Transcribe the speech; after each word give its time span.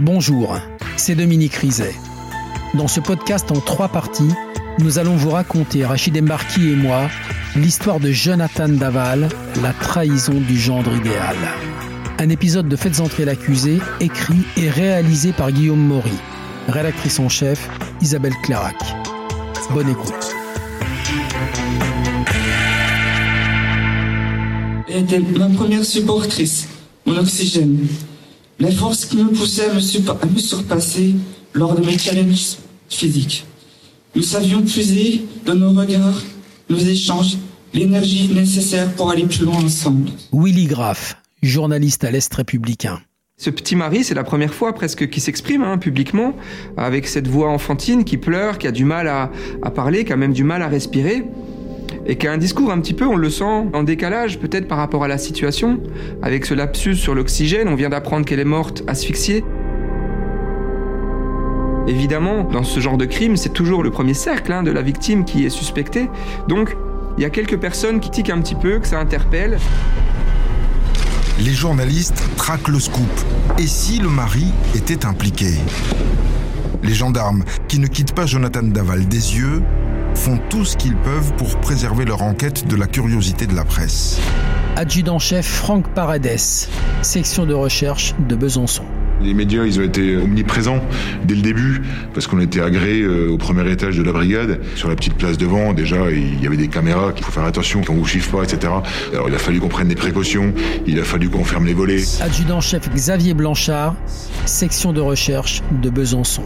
Bonjour, 0.00 0.56
c'est 0.96 1.16
Dominique 1.16 1.54
Rizet. 1.54 1.92
Dans 2.74 2.86
ce 2.86 3.00
podcast 3.00 3.50
en 3.50 3.58
trois 3.58 3.88
parties, 3.88 4.30
nous 4.78 5.00
allons 5.00 5.16
vous 5.16 5.30
raconter, 5.30 5.84
Rachid 5.84 6.16
Embarki 6.16 6.70
et 6.70 6.76
moi, 6.76 7.10
l'histoire 7.56 7.98
de 7.98 8.12
Jonathan 8.12 8.68
Daval, 8.68 9.28
la 9.60 9.72
trahison 9.72 10.34
du 10.34 10.56
gendre 10.56 10.94
idéal. 10.94 11.34
Un 12.20 12.28
épisode 12.28 12.68
de 12.68 12.76
Faites 12.76 13.00
entrer 13.00 13.24
l'accusé, 13.24 13.80
écrit 13.98 14.44
et 14.56 14.70
réalisé 14.70 15.32
par 15.32 15.50
Guillaume 15.50 15.84
Maury. 15.84 16.14
Rédactrice 16.68 17.18
en 17.18 17.28
chef, 17.28 17.68
Isabelle 18.00 18.36
Clarac. 18.44 18.76
Bonne 19.72 19.88
écoute. 19.88 20.36
Ma 25.36 25.48
première 25.48 25.84
supportrice, 25.84 26.68
mon 27.04 27.16
oxygène. 27.18 27.88
La 28.60 28.72
force 28.72 29.04
qui 29.04 29.16
me 29.18 29.30
poussait 29.30 29.70
à 29.70 29.74
me, 29.74 30.10
à 30.10 30.26
me 30.26 30.38
surpasser 30.38 31.14
lors 31.54 31.76
de 31.76 31.86
mes 31.86 31.96
challenges 31.96 32.56
physiques. 32.88 33.46
Nous 34.16 34.22
savions 34.22 34.62
puiser 34.62 35.22
dans 35.46 35.54
nos 35.54 35.70
regards, 35.70 36.20
nos 36.68 36.78
échanges, 36.78 37.36
l'énergie 37.72 38.28
nécessaire 38.34 38.90
pour 38.94 39.12
aller 39.12 39.26
plus 39.26 39.44
loin 39.44 39.62
ensemble. 39.62 40.10
Willy 40.32 40.66
Graff, 40.66 41.18
journaliste 41.40 42.02
à 42.02 42.10
l'Est 42.10 42.34
républicain. 42.34 43.00
Ce 43.36 43.50
petit 43.50 43.76
mari, 43.76 44.02
c'est 44.02 44.14
la 44.14 44.24
première 44.24 44.52
fois 44.52 44.74
presque 44.74 45.08
qu'il 45.08 45.22
s'exprime 45.22 45.62
hein, 45.62 45.78
publiquement, 45.78 46.34
avec 46.76 47.06
cette 47.06 47.28
voix 47.28 47.50
enfantine 47.50 48.02
qui 48.02 48.16
pleure, 48.16 48.58
qui 48.58 48.66
a 48.66 48.72
du 48.72 48.84
mal 48.84 49.06
à, 49.06 49.30
à, 49.62 49.70
parler, 49.70 50.04
qui 50.04 50.12
a 50.12 50.16
même 50.16 50.32
du 50.32 50.42
mal 50.42 50.62
à 50.62 50.68
respirer, 50.68 51.22
et 52.08 52.16
qui 52.16 52.26
un 52.26 52.38
discours 52.38 52.72
un 52.72 52.80
petit 52.80 52.94
peu, 52.94 53.06
on 53.06 53.16
le 53.16 53.30
sent, 53.30 53.68
en 53.72 53.82
décalage 53.82 54.38
peut-être 54.38 54.66
par 54.66 54.78
rapport 54.78 55.04
à 55.04 55.08
la 55.08 55.18
situation, 55.18 55.80
avec 56.22 56.46
ce 56.46 56.54
lapsus 56.54 56.96
sur 56.96 57.14
l'oxygène, 57.14 57.68
on 57.68 57.74
vient 57.74 57.90
d'apprendre 57.90 58.24
qu'elle 58.24 58.40
est 58.40 58.44
morte 58.44 58.82
asphyxiée. 58.86 59.44
Évidemment, 61.86 62.44
dans 62.44 62.64
ce 62.64 62.80
genre 62.80 62.96
de 62.96 63.04
crime, 63.04 63.36
c'est 63.36 63.52
toujours 63.52 63.82
le 63.82 63.90
premier 63.90 64.14
cercle 64.14 64.52
hein, 64.52 64.62
de 64.62 64.70
la 64.70 64.82
victime 64.82 65.24
qui 65.24 65.44
est 65.44 65.50
suspecté, 65.50 66.08
donc 66.48 66.76
il 67.18 67.22
y 67.22 67.26
a 67.26 67.30
quelques 67.30 67.58
personnes 67.58 68.00
qui 68.00 68.10
tiquent 68.10 68.30
un 68.30 68.40
petit 68.40 68.54
peu, 68.54 68.78
que 68.78 68.86
ça 68.86 68.98
interpelle 68.98 69.58
les 71.40 71.52
journalistes 71.52 72.24
traquent 72.36 72.68
le 72.68 72.80
scoop. 72.80 73.08
Et 73.58 73.66
si 73.66 73.98
le 73.98 74.08
mari 74.08 74.46
était 74.74 75.06
impliqué? 75.06 75.46
Les 76.82 76.94
gendarmes, 76.94 77.44
qui 77.68 77.78
ne 77.78 77.86
quittent 77.86 78.14
pas 78.14 78.26
Jonathan 78.26 78.62
Daval 78.62 79.06
des 79.06 79.36
yeux, 79.36 79.62
font 80.18 80.38
tout 80.50 80.64
ce 80.64 80.76
qu'ils 80.76 80.96
peuvent 80.96 81.32
pour 81.36 81.60
préserver 81.60 82.04
leur 82.04 82.22
enquête 82.22 82.66
de 82.66 82.74
la 82.74 82.86
curiosité 82.86 83.46
de 83.46 83.54
la 83.54 83.64
presse. 83.64 84.20
Adjudant-chef 84.74 85.46
Franck 85.46 85.88
Paredes, 85.94 86.68
section 87.02 87.46
de 87.46 87.54
recherche 87.54 88.14
de 88.28 88.34
Besançon. 88.34 88.82
Les 89.22 89.32
médias, 89.32 89.64
ils 89.64 89.78
ont 89.78 89.84
été 89.84 90.16
omniprésents 90.16 90.80
dès 91.24 91.36
le 91.36 91.42
début, 91.42 91.82
parce 92.14 92.26
qu'on 92.26 92.40
était 92.40 92.60
agréé 92.60 93.06
au 93.06 93.38
premier 93.38 93.70
étage 93.70 93.96
de 93.96 94.02
la 94.02 94.12
brigade. 94.12 94.60
Sur 94.74 94.88
la 94.88 94.96
petite 94.96 95.14
place 95.14 95.38
devant, 95.38 95.72
déjà, 95.72 96.10
il 96.10 96.42
y 96.42 96.46
avait 96.46 96.56
des 96.56 96.68
caméras 96.68 97.12
qu'il 97.12 97.24
faut 97.24 97.32
faire 97.32 97.44
attention, 97.44 97.82
qu'on 97.82 97.94
vous 97.94 98.06
chiffre 98.06 98.36
pas, 98.36 98.42
etc. 98.42 98.72
Alors 99.12 99.28
il 99.28 99.34
a 99.34 99.38
fallu 99.38 99.60
qu'on 99.60 99.68
prenne 99.68 99.88
des 99.88 99.96
précautions, 99.96 100.52
il 100.86 100.98
a 100.98 101.04
fallu 101.04 101.30
qu'on 101.30 101.44
ferme 101.44 101.66
les 101.66 101.74
volets. 101.74 102.02
Adjudant-chef 102.20 102.90
Xavier 102.90 103.34
Blanchard, 103.34 103.94
section 104.46 104.92
de 104.92 105.00
recherche 105.00 105.62
de 105.80 105.90
Besançon. 105.90 106.44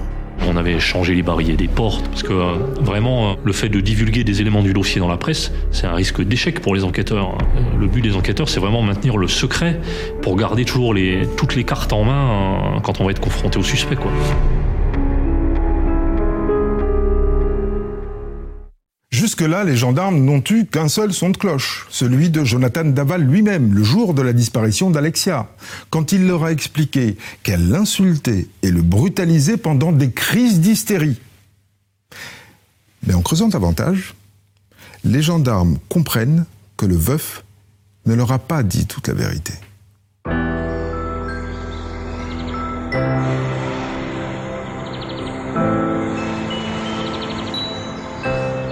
On 0.48 0.56
avait 0.56 0.78
changé 0.80 1.14
les 1.14 1.22
barilles 1.22 1.56
des 1.56 1.68
portes, 1.68 2.08
parce 2.08 2.22
que 2.22 2.32
euh, 2.32 2.54
vraiment, 2.80 3.30
euh, 3.30 3.34
le 3.44 3.52
fait 3.52 3.68
de 3.68 3.80
divulguer 3.80 4.24
des 4.24 4.40
éléments 4.40 4.62
du 4.62 4.72
dossier 4.72 5.00
dans 5.00 5.08
la 5.08 5.16
presse, 5.16 5.52
c'est 5.70 5.86
un 5.86 5.94
risque 5.94 6.22
d'échec 6.22 6.60
pour 6.60 6.74
les 6.74 6.84
enquêteurs. 6.84 7.36
Le 7.78 7.86
but 7.86 8.02
des 8.02 8.16
enquêteurs, 8.16 8.48
c'est 8.48 8.60
vraiment 8.60 8.82
maintenir 8.82 9.16
le 9.16 9.28
secret 9.28 9.80
pour 10.20 10.36
garder 10.36 10.64
toujours 10.64 10.94
les, 10.94 11.26
toutes 11.36 11.54
les 11.54 11.64
cartes 11.64 11.92
en 11.92 12.04
main 12.04 12.30
euh, 12.30 12.80
quand 12.80 13.00
on 13.00 13.04
va 13.04 13.12
être 13.12 13.20
confronté 13.20 13.58
au 13.58 13.62
suspect. 13.62 13.96
Jusque-là, 19.42 19.64
les 19.64 19.76
gendarmes 19.76 20.24
n'ont 20.24 20.44
eu 20.50 20.66
qu'un 20.66 20.86
seul 20.86 21.12
son 21.12 21.30
de 21.30 21.36
cloche, 21.36 21.88
celui 21.90 22.30
de 22.30 22.44
Jonathan 22.44 22.84
Daval 22.84 23.22
lui-même, 23.22 23.74
le 23.74 23.82
jour 23.82 24.14
de 24.14 24.22
la 24.22 24.32
disparition 24.32 24.88
d'Alexia, 24.88 25.48
quand 25.90 26.12
il 26.12 26.28
leur 26.28 26.44
a 26.44 26.52
expliqué 26.52 27.16
qu'elle 27.42 27.68
l'insultait 27.68 28.46
et 28.62 28.70
le 28.70 28.82
brutalisait 28.82 29.56
pendant 29.56 29.90
des 29.90 30.12
crises 30.12 30.60
d'hystérie. 30.60 31.18
Mais 33.04 33.14
en 33.14 33.22
creusant 33.22 33.48
davantage, 33.48 34.14
les 35.02 35.22
gendarmes 35.22 35.78
comprennent 35.88 36.44
que 36.76 36.86
le 36.86 36.96
veuf 36.96 37.42
ne 38.06 38.14
leur 38.14 38.30
a 38.30 38.38
pas 38.38 38.62
dit 38.62 38.86
toute 38.86 39.08
la 39.08 39.14
vérité. 39.14 39.54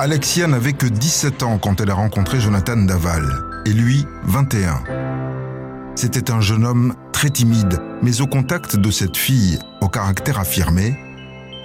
Alexia 0.02 0.46
n'avait 0.46 0.72
que 0.72 0.86
17 0.86 1.42
ans 1.42 1.58
quand 1.58 1.82
elle 1.82 1.90
a 1.90 1.94
rencontré 1.94 2.40
Jonathan 2.40 2.78
Daval, 2.78 3.22
et 3.66 3.72
lui 3.74 4.06
21. 4.24 4.82
C'était 5.94 6.30
un 6.30 6.40
jeune 6.40 6.64
homme 6.64 6.94
très 7.12 7.28
timide, 7.28 7.82
mais 8.00 8.22
au 8.22 8.26
contact 8.26 8.76
de 8.76 8.90
cette 8.90 9.18
fille 9.18 9.58
au 9.82 9.88
caractère 9.88 10.40
affirmé, 10.40 10.94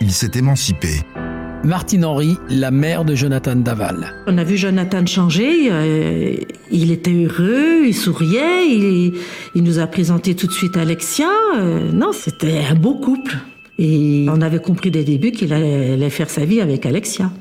il 0.02 0.12
s'est 0.12 0.32
émancipé. 0.36 1.00
Martine 1.64 2.04
Henry, 2.04 2.36
la 2.50 2.72
mère 2.72 3.06
de 3.06 3.16
Jonathan 3.16 3.56
Daval. 3.56 4.14
On 4.28 4.38
a 4.38 4.44
vu 4.44 4.58
Jonathan 4.58 5.06
changer, 5.06 5.72
euh, 5.72 6.36
il 6.70 6.92
était 6.92 7.14
heureux, 7.14 7.86
il 7.86 7.96
souriait, 7.96 8.68
il, 8.68 9.14
il, 9.56 9.64
nous 9.64 9.80
a 9.80 9.88
présenté 9.88 10.36
tout 10.36 10.48
de 10.48 10.52
suite 10.52 10.76
Alexia. 10.76 11.30
Euh, 11.56 11.90
non, 11.94 12.12
c'était 12.12 12.66
un 12.70 12.76
beau 12.76 12.96
couple. 12.96 13.38
Et 13.80 14.26
on 14.30 14.42
avait 14.42 14.60
compris 14.60 14.92
dès 14.92 15.00
le 15.00 15.06
début 15.06 15.32
qu'il 15.32 15.54
allait 15.54 16.10
faire 16.10 16.30
sa 16.30 16.44
vie 16.44 16.60
avec 16.60 16.86
Alexia. 16.86 17.32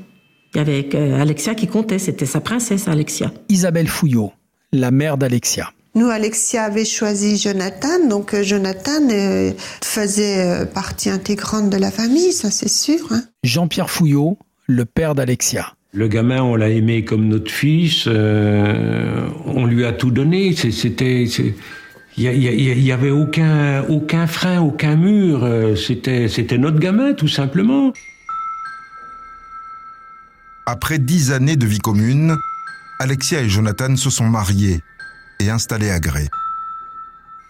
Il 0.55 0.59
y 0.59 0.61
avait 0.61 1.13
Alexia 1.19 1.53
qui 1.53 1.67
comptait, 1.67 1.99
c'était 1.99 2.25
sa 2.25 2.39
princesse 2.39 2.87
Alexia. 2.87 3.29
Isabelle 3.49 3.89
Fouillot, 3.89 4.31
la 4.71 4.89
mère 4.89 5.17
d'Alexia. 5.17 5.73
Nous, 5.95 6.07
Alexia 6.07 6.63
avait 6.63 6.85
choisi 6.85 7.37
Jonathan, 7.37 8.07
donc 8.09 8.33
euh, 8.33 8.41
Jonathan 8.41 9.09
euh, 9.11 9.51
faisait 9.83 10.39
euh, 10.39 10.65
partie 10.65 11.09
intégrante 11.09 11.69
de 11.69 11.75
la 11.75 11.91
famille, 11.91 12.31
ça 12.31 12.51
c'est 12.51 12.69
sûr. 12.69 12.99
Hein. 13.11 13.23
Jean-Pierre 13.43 13.89
Fouillot, 13.89 14.37
le 14.67 14.85
père 14.85 15.13
d'Alexia. 15.13 15.73
Le 15.91 16.07
gamin, 16.07 16.41
on 16.41 16.55
l'a 16.55 16.69
aimé 16.69 17.03
comme 17.03 17.27
notre 17.27 17.51
fils, 17.51 18.05
euh, 18.07 19.27
on 19.45 19.65
lui 19.65 19.83
a 19.83 19.91
tout 19.91 20.11
donné, 20.11 20.53
c'était... 20.53 21.25
Il 22.17 22.81
n'y 22.81 22.91
avait 22.93 23.11
aucun, 23.11 23.83
aucun 23.89 24.25
frein, 24.25 24.61
aucun 24.61 24.95
mur, 24.95 25.45
c'était 25.75 26.57
notre 26.57 26.79
gamin 26.79 27.11
tout 27.11 27.27
simplement. 27.27 27.91
Après 30.67 30.97
dix 30.97 31.31
années 31.31 31.57
de 31.57 31.67
vie 31.67 31.77
commune, 31.77 32.35
Alexia 32.99 33.41
et 33.41 33.49
Jonathan 33.49 33.95
se 33.95 34.09
sont 34.09 34.25
mariés 34.25 34.81
et 35.39 35.51
installés 35.51 35.91
à 35.91 35.99
Gré. 35.99 36.27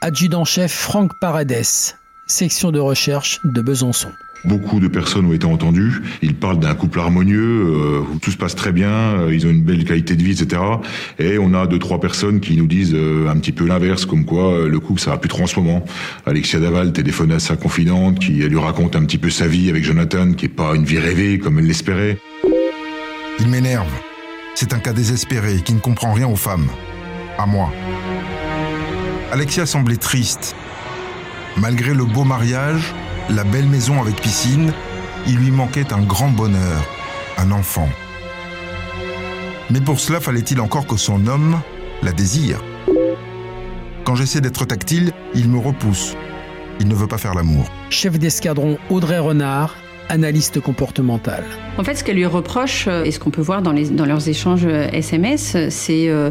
Adjudant-chef 0.02 0.74
Franck 0.74 1.12
Paredes, 1.22 1.96
section 2.28 2.72
de 2.72 2.80
recherche 2.80 3.40
de 3.46 3.62
Besançon. 3.62 4.10
Beaucoup 4.44 4.82
de 4.82 4.90
personnes 4.90 5.28
ont 5.28 5.34
été 5.34 5.46
entendues. 5.46 6.02
Ils 6.22 6.36
parlent 6.36 6.60
d'un 6.60 6.76
couple 6.76 7.00
harmonieux 7.00 7.68
euh, 7.68 8.00
où 8.02 8.20
tout 8.20 8.32
se 8.32 8.38
passe 8.38 8.54
très 8.54 8.74
bien, 8.74 8.90
euh, 8.92 9.34
ils 9.34 9.48
ont 9.48 9.50
une 9.50 9.64
belle 9.64 9.86
qualité 9.86 10.16
de 10.16 10.22
vie, 10.22 10.34
etc. 10.34 10.62
Et 11.18 11.40
on 11.40 11.54
a 11.54 11.68
deux 11.68 11.80
trois 11.80 12.02
personnes 12.02 12.42
qui 12.42 12.58
nous 12.58 12.68
disent 12.68 12.94
euh, 12.94 13.30
un 13.30 13.38
petit 13.38 13.54
peu 13.54 13.66
l'inverse, 13.66 14.06
comme 14.06 14.26
quoi 14.26 14.54
euh, 14.54 14.68
le 14.68 14.80
couple 14.82 15.00
ça 15.00 15.12
va 15.12 15.18
plus 15.18 15.30
trop 15.30 15.44
en 15.44 15.48
ce 15.48 15.58
moment. 15.58 15.86
Alexia 16.26 16.60
Daval 16.60 16.92
téléphone 16.92 17.32
à 17.32 17.40
sa 17.40 17.56
confidente, 17.56 18.20
qui 18.20 18.42
elle 18.42 18.50
lui 18.50 18.60
raconte 18.60 18.98
un 18.98 19.06
petit 19.06 19.18
peu 19.18 19.30
sa 19.30 19.48
vie 19.48 19.70
avec 19.70 19.86
Jonathan, 19.86 20.34
qui 20.34 20.46
est 20.46 20.50
pas 20.50 20.76
une 20.76 20.84
vie 20.84 21.00
rêvée 21.00 21.40
comme 21.40 21.58
elle 21.58 21.66
l'espérait. 21.66 22.20
Il 23.40 23.50
m'énerve. 23.50 23.92
C'est 24.56 24.74
un 24.74 24.80
cas 24.80 24.94
désespéré 24.94 25.62
qui 25.62 25.74
ne 25.74 25.80
comprend 25.80 26.14
rien 26.14 26.28
aux 26.28 26.38
femmes. 26.38 26.70
À 27.38 27.46
moi. 27.46 27.70
Alexia 29.32 29.66
semblait 29.66 29.98
triste. 29.98 30.56
Malgré 31.58 31.94
le 31.94 32.06
beau 32.06 32.24
mariage, 32.24 32.94
la 33.30 33.44
belle 33.44 33.68
maison 33.68 34.02
avec 34.02 34.16
piscine, 34.22 34.72
il 35.28 35.38
lui 35.38 35.52
manquait 35.52 35.92
un 35.92 36.02
grand 36.02 36.30
bonheur, 36.30 36.86
un 37.38 37.52
enfant. 37.52 37.90
Mais 39.70 39.82
pour 39.82 40.00
cela, 40.00 40.20
fallait-il 40.22 40.62
encore 40.62 40.88
que 40.88 40.96
son 40.96 41.28
homme 41.28 41.60
la 42.04 42.14
désire? 42.14 42.62
Quand 44.06 44.16
j'essaie 44.16 44.42
d'être 44.42 44.66
tactile, 44.66 45.12
il 45.34 45.50
me 45.50 45.60
repousse. 45.60 46.16
Il 46.80 46.88
ne 46.88 46.96
veut 46.96 47.08
pas 47.08 47.18
faire 47.18 47.34
l'amour. 47.34 47.70
Chef 47.90 48.18
d'escadron 48.20 48.78
Audrey 48.90 49.18
Renard, 49.18 49.76
analyste 50.10 50.60
comportemental. 50.60 51.44
En 51.78 51.84
fait, 51.84 51.96
ce 51.96 52.04
qu'elle 52.04 52.18
lui 52.18 52.26
reproche, 52.26 52.88
et 52.88 53.12
ce 53.12 53.20
qu'on 53.20 53.32
peut 53.32 53.42
voir 53.42 53.62
dans, 53.62 53.72
les, 53.72 53.90
dans 53.90 54.06
leurs 54.06 54.28
échanges 54.28 54.66
SMS, 54.66 55.58
c'est 55.70 56.10
euh, 56.10 56.30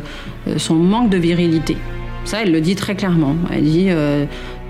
son 0.56 0.74
manque 0.76 1.10
de 1.10 1.18
virilité. 1.18 1.76
Ça, 2.24 2.42
elle 2.42 2.52
le 2.52 2.60
dit 2.60 2.74
très 2.74 2.94
clairement. 2.94 3.36
Elle 3.52 3.64
dit 3.64 3.86
euh, 3.88 4.24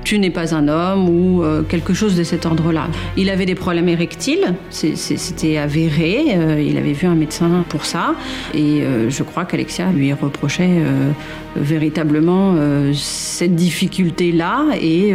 tu 0.04 0.18
n'es 0.18 0.30
pas 0.30 0.54
un 0.54 0.68
homme 0.68 1.08
ou 1.08 1.42
euh, 1.42 1.62
quelque 1.62 1.94
chose 1.94 2.14
de 2.16 2.22
cet 2.22 2.46
ordre-là. 2.46 2.88
Il 3.16 3.30
avait 3.30 3.46
des 3.46 3.54
problèmes 3.54 3.88
érectiles, 3.88 4.54
c'était 4.70 5.56
avéré, 5.56 6.26
euh, 6.36 6.60
il 6.60 6.76
avait 6.76 6.92
vu 6.92 7.06
un 7.06 7.14
médecin 7.14 7.64
pour 7.68 7.86
ça, 7.86 8.14
et 8.52 8.82
euh, 8.82 9.10
je 9.10 9.22
crois 9.22 9.44
qu'Alexia 9.44 9.90
lui 9.90 10.12
reprochait 10.12 10.82
véritablement 11.56 12.54
cette 12.92 13.54
difficulté-là 13.54 14.66
et 14.80 15.14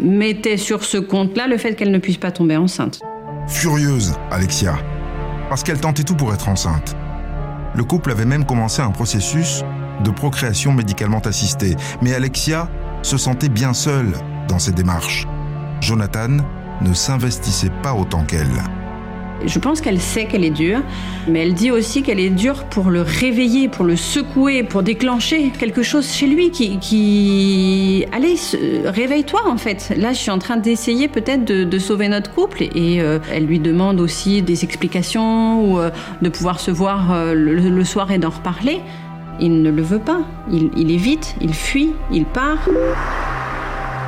mettait 0.00 0.56
sur 0.56 0.84
ce 0.84 0.98
compte-là 0.98 1.46
le 1.46 1.56
fait 1.56 1.74
qu'elle 1.74 1.90
ne 1.90 1.98
puisse 1.98 2.16
pas 2.16 2.30
tomber 2.30 2.56
enceinte. 2.56 3.00
Furieuse, 3.46 4.14
Alexia, 4.30 4.76
parce 5.48 5.62
qu'elle 5.62 5.80
tentait 5.80 6.02
tout 6.02 6.16
pour 6.16 6.34
être 6.34 6.48
enceinte. 6.48 6.96
Le 7.74 7.84
couple 7.84 8.10
avait 8.10 8.24
même 8.24 8.44
commencé 8.44 8.82
un 8.82 8.90
processus 8.90 9.62
de 10.04 10.10
procréation 10.10 10.72
médicalement 10.72 11.20
assistée, 11.20 11.76
mais 12.02 12.14
Alexia 12.14 12.68
se 13.02 13.16
sentait 13.16 13.48
bien 13.48 13.72
seule 13.72 14.12
dans 14.48 14.58
ses 14.58 14.72
démarches. 14.72 15.26
Jonathan 15.80 16.38
ne 16.80 16.92
s'investissait 16.92 17.72
pas 17.82 17.94
autant 17.94 18.24
qu'elle. 18.24 18.62
Je 19.46 19.58
pense 19.58 19.80
qu'elle 19.80 20.00
sait 20.00 20.26
qu'elle 20.26 20.44
est 20.44 20.50
dure, 20.50 20.80
mais 21.26 21.40
elle 21.40 21.54
dit 21.54 21.70
aussi 21.70 22.02
qu'elle 22.02 22.20
est 22.20 22.30
dure 22.30 22.64
pour 22.64 22.90
le 22.90 23.00
réveiller, 23.00 23.68
pour 23.68 23.84
le 23.84 23.96
secouer, 23.96 24.64
pour 24.64 24.82
déclencher 24.82 25.50
quelque 25.58 25.82
chose 25.82 26.06
chez 26.06 26.26
lui 26.26 26.50
qui... 26.50 28.04
Allez, 28.12 28.34
réveille-toi 28.84 29.40
en 29.46 29.56
fait. 29.56 29.94
Là, 29.96 30.12
je 30.12 30.18
suis 30.18 30.30
en 30.30 30.38
train 30.38 30.58
d'essayer 30.58 31.08
peut-être 31.08 31.44
de, 31.44 31.78
sauver 31.78 32.08
notre 32.08 32.34
couple 32.34 32.64
et 32.64 33.00
euh, 33.00 33.18
elle 33.32 33.46
lui 33.46 33.58
demande 33.58 34.00
aussi 34.00 34.42
des 34.42 34.64
explications 34.64 35.64
ou 35.64 35.78
euh, 35.78 35.90
de 36.20 36.28
pouvoir 36.28 36.60
se 36.60 36.70
voir 36.70 37.10
euh, 37.10 37.32
le, 37.32 37.84
soir 37.84 38.10
et 38.10 38.18
d'en 38.18 38.28
reparler. 38.28 38.80
Il 39.40 39.62
ne 39.62 39.70
le 39.70 39.82
veut 39.82 39.98
pas. 39.98 40.20
Il, 40.50 40.70
il 40.76 40.90
évite, 40.90 41.34
il 41.40 41.54
fuit, 41.54 41.94
il 42.12 42.26
part. 42.26 42.68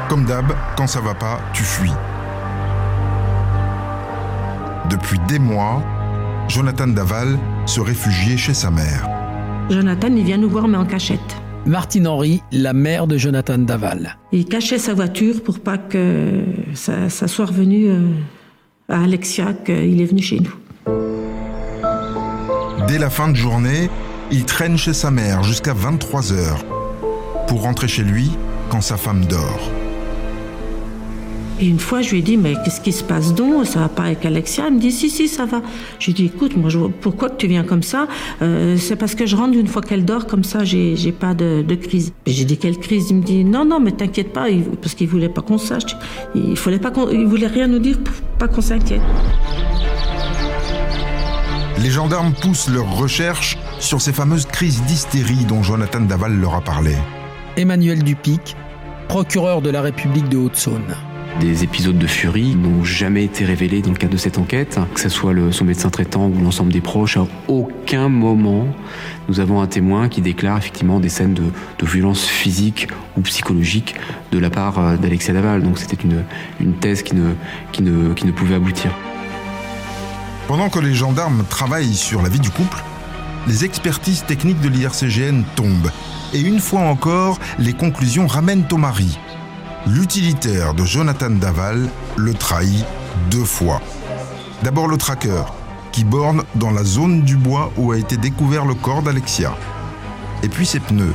Comme 0.09 0.25
d'hab, 0.27 0.53
quand 0.77 0.87
ça 0.87 1.01
va 1.01 1.15
pas, 1.15 1.41
tu 1.55 1.63
fuis. 1.63 1.93
Depuis 4.91 5.19
des 5.27 5.39
mois, 5.39 5.83
Jonathan 6.49 6.87
Daval 6.87 7.39
se 7.65 7.81
réfugiait 7.81 8.37
chez 8.37 8.53
sa 8.53 8.71
mère. 8.71 9.09
Jonathan, 9.71 10.09
il 10.09 10.25
vient 10.25 10.37
nous 10.37 10.51
voir, 10.51 10.69
mais 10.69 10.77
en 10.77 10.85
cachette. 10.85 11.21
Martine 11.65 12.07
Henry, 12.07 12.43
la 12.53 12.75
mère 12.75 13.07
de 13.07 13.17
Jonathan 13.17 13.57
Daval. 13.57 14.19
Il 14.33 14.45
cachait 14.45 14.79
sa 14.79 14.93
voiture 14.93 15.43
pour 15.43 15.61
pas 15.61 15.79
que 15.79 16.43
ça, 16.75 17.09
soit 17.09 17.47
revenu 17.47 17.89
euh, 17.89 18.01
à 18.89 19.05
Alexia 19.05 19.55
qu'il 19.65 20.01
est 20.01 20.05
venu 20.05 20.21
chez 20.21 20.41
nous. 20.41 20.55
Dès 22.87 22.99
la 22.99 23.09
fin 23.09 23.29
de 23.29 23.37
journée, 23.37 23.89
il 24.33 24.47
traîne 24.47 24.79
chez 24.79 24.95
sa 24.95 25.11
mère 25.11 25.43
jusqu'à 25.43 25.75
23 25.75 26.33
heures 26.33 26.65
pour 27.47 27.63
rentrer 27.63 27.87
chez 27.87 28.03
lui 28.03 28.31
quand 28.71 28.81
sa 28.81 28.97
femme 28.97 29.27
dort. 29.27 29.71
Et 31.61 31.67
une 31.67 31.79
fois, 31.79 32.01
je 32.01 32.11
lui 32.11 32.19
ai 32.21 32.23
dit, 32.23 32.39
mais 32.39 32.55
qu'est-ce 32.65 32.81
qui 32.81 32.93
se 32.93 33.05
passe 33.05 33.35
donc? 33.35 33.67
Ça 33.67 33.81
va 33.81 33.89
pas 33.89 34.05
avec 34.05 34.25
Alexia? 34.25 34.65
Elle 34.67 34.75
me 34.75 34.81
dit, 34.81 34.91
si, 34.91 35.11
si, 35.11 35.29
ça 35.29 35.45
va. 35.45 35.61
Je 35.99 36.07
lui 36.07 36.13
ai 36.13 36.15
dit, 36.15 36.25
écoute, 36.35 36.57
moi, 36.57 36.71
pourquoi 37.03 37.29
tu 37.31 37.47
viens 37.47 37.63
comme 37.63 37.83
ça? 37.83 38.09
Euh, 38.41 38.77
C'est 38.79 38.97
parce 38.97 39.15
que 39.15 39.27
je 39.27 39.37
rentre 39.37 39.57
une 39.57 39.69
fois 39.69 39.83
qu'elle 39.83 40.05
dort, 40.05 40.27
comme 40.27 40.45
ça, 40.45 40.65
j'ai, 40.65 40.97
j'ai 40.97 41.13
pas 41.13 41.35
de, 41.35 41.63
crise. 41.75 42.13
J'ai 42.27 42.47
dit, 42.47 42.57
quelle 42.57 42.79
crise? 42.79 43.11
Il 43.11 43.17
me 43.17 43.23
dit, 43.23 43.45
non, 43.45 43.67
non, 43.67 43.81
mais 43.81 43.93
t'inquiète 43.93 44.33
pas, 44.33 44.47
parce 44.81 44.95
qu'il 44.95 45.09
voulait 45.09 45.29
pas 45.29 45.43
qu'on 45.43 45.59
sache. 45.59 45.95
Il, 46.35 46.57
fallait 46.57 46.81
pas 46.81 46.91
il 47.13 47.27
voulait 47.27 47.47
rien 47.47 47.69
nous 47.69 47.79
dire 47.79 47.99
pour 48.03 48.15
pas 48.39 48.49
qu'on 48.49 48.63
s'inquiète. 48.63 49.03
Les 51.81 51.91
gendarmes 51.91 52.33
poussent 52.41 52.69
leurs 52.71 52.97
recherches 52.97 53.59
sur 53.83 54.01
ces 54.01 54.13
fameuses 54.13 54.47
crises 54.47 54.83
d'hystérie 54.85 55.45
dont 55.45 55.63
Jonathan 55.63 56.01
Daval 56.01 56.39
leur 56.39 56.55
a 56.55 56.61
parlé. 56.61 56.95
Emmanuel 57.57 58.03
Dupic, 58.03 58.57
procureur 59.09 59.61
de 59.61 59.71
la 59.71 59.83
République 59.83 60.29
de 60.29 60.39
Haute-Saône. 60.39 60.95
Des 61.41 61.65
épisodes 61.65 61.99
de 61.99 62.07
furie 62.07 62.55
n'ont 62.55 62.85
jamais 62.85 63.25
été 63.25 63.45
révélés 63.45 63.83
dans 63.83 63.91
le 63.91 63.97
cadre 63.97 64.13
de 64.13 64.19
cette 64.19 64.39
enquête, 64.39 64.79
que 64.95 65.01
ce 65.01 65.09
soit 65.09 65.33
le, 65.33 65.51
son 65.51 65.65
médecin 65.65 65.91
traitant 65.91 66.29
ou 66.29 66.43
l'ensemble 66.43 66.73
des 66.73 66.81
proches. 66.81 67.17
À 67.17 67.27
aucun 67.49 68.09
moment, 68.09 68.69
nous 69.29 69.41
avons 69.41 69.61
un 69.61 69.67
témoin 69.67 70.09
qui 70.09 70.21
déclare 70.21 70.59
effectivement 70.59 71.01
des 71.01 71.09
scènes 71.09 71.35
de, 71.35 71.43
violence 71.85 72.25
physique 72.25 72.89
ou 73.17 73.23
psychologique 73.23 73.97
de 74.31 74.39
la 74.39 74.51
part 74.51 74.79
euh, 74.79 74.97
d'Alexia 74.97 75.35
Daval. 75.35 75.63
Donc 75.63 75.79
c'était 75.79 76.03
une, 76.03 76.23
une 76.61 76.75
thèse 76.75 77.03
qui 77.03 77.17
ne, 77.17 77.33
qui, 77.73 77.83
ne, 77.83 78.15
qui 78.15 78.27
ne 78.27 78.33
pouvait 78.33 78.55
aboutir. 78.55 78.93
Pendant 80.47 80.69
que 80.69 80.79
les 80.79 80.95
gendarmes 80.95 81.45
travaillent 81.49 81.95
sur 81.95 82.23
la 82.23 82.29
vie 82.29 82.41
du 82.41 82.51
couple, 82.51 82.83
les 83.47 83.65
expertises 83.65 84.25
techniques 84.27 84.61
de 84.61 84.69
l'IRCGN 84.69 85.43
tombent. 85.57 85.91
Et 86.33 86.41
une 86.41 86.61
fois 86.61 86.81
encore, 86.81 87.39
les 87.59 87.73
conclusions 87.73 88.27
ramènent 88.27 88.67
au 88.71 88.77
mari 88.77 89.19
l'utilitaire 89.87 90.75
de 90.75 90.85
Jonathan 90.85 91.31
Daval 91.31 91.89
le 92.17 92.35
trahit 92.35 92.85
deux 93.31 93.45
fois. 93.45 93.81
D'abord 94.63 94.87
le 94.87 94.97
tracker, 94.97 95.43
qui 95.91 96.05
borne 96.05 96.45
dans 96.55 96.71
la 96.71 96.85
zone 96.85 97.23
du 97.23 97.37
bois 97.37 97.73
où 97.77 97.93
a 97.93 97.99
été 97.99 98.17
découvert 98.17 98.65
le 98.65 98.75
corps 98.75 99.03
d'Alexia. 99.03 99.55
Et 100.43 100.49
puis 100.49 100.67
ses 100.67 100.81
pneus 100.81 101.15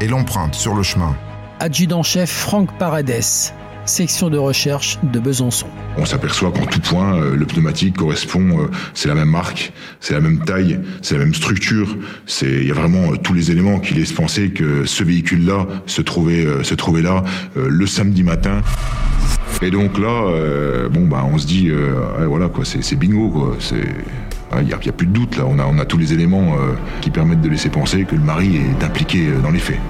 et 0.00 0.08
l'empreinte 0.08 0.54
sur 0.54 0.74
le 0.74 0.82
chemin. 0.82 1.16
Adjudant-chef 1.58 2.30
Franck 2.30 2.72
Paredes, 2.78 3.52
section 3.90 4.30
de 4.30 4.38
recherche 4.38 4.98
de 5.02 5.18
Besançon. 5.18 5.66
On 5.98 6.06
s'aperçoit 6.06 6.52
qu'en 6.52 6.64
tout 6.64 6.80
point, 6.80 7.16
euh, 7.16 7.34
le 7.34 7.44
pneumatique 7.44 7.96
correspond, 7.96 8.60
euh, 8.60 8.70
c'est 8.94 9.08
la 9.08 9.14
même 9.14 9.28
marque, 9.28 9.72
c'est 10.00 10.14
la 10.14 10.20
même 10.20 10.38
taille, 10.44 10.78
c'est 11.02 11.18
la 11.18 11.24
même 11.24 11.34
structure. 11.34 11.96
Il 12.42 12.66
y 12.66 12.70
a 12.70 12.74
vraiment 12.74 13.12
euh, 13.12 13.16
tous 13.16 13.34
les 13.34 13.50
éléments 13.50 13.80
qui 13.80 13.94
laissent 13.94 14.12
penser 14.12 14.50
que 14.50 14.86
ce 14.86 15.02
véhicule-là 15.02 15.66
se 15.86 16.02
trouvait, 16.02 16.46
se 16.62 16.74
trouvait 16.74 17.02
là 17.02 17.24
le 17.56 17.86
samedi 17.86 18.22
matin. 18.22 18.60
Et 19.62 19.70
donc 19.70 19.98
là, 19.98 20.88
bon 20.90 21.06
bah, 21.06 21.26
on 21.30 21.36
se 21.36 21.46
dit, 21.46 21.70
voilà 22.26 22.48
quoi, 22.48 22.64
c'est, 22.64 22.96
bingo 22.96 23.28
quoi. 23.28 23.56
C'est 23.58 23.84
il 24.60 24.66
n'y 24.66 24.72
a, 24.72 24.78
plus 24.78 25.06
de 25.06 25.12
doute 25.12 25.36
là, 25.36 25.44
on 25.46 25.78
a 25.78 25.84
tous 25.84 25.98
les 25.98 26.12
éléments 26.12 26.56
qui 27.00 27.10
permettent 27.10 27.42
de 27.42 27.48
laisser 27.48 27.68
penser 27.68 28.04
que 28.04 28.14
le 28.14 28.22
mari 28.22 28.56
est 28.56 28.84
impliqué 28.84 29.28
dans 29.42 29.50
les 29.50 29.58
faits. 29.58 29.80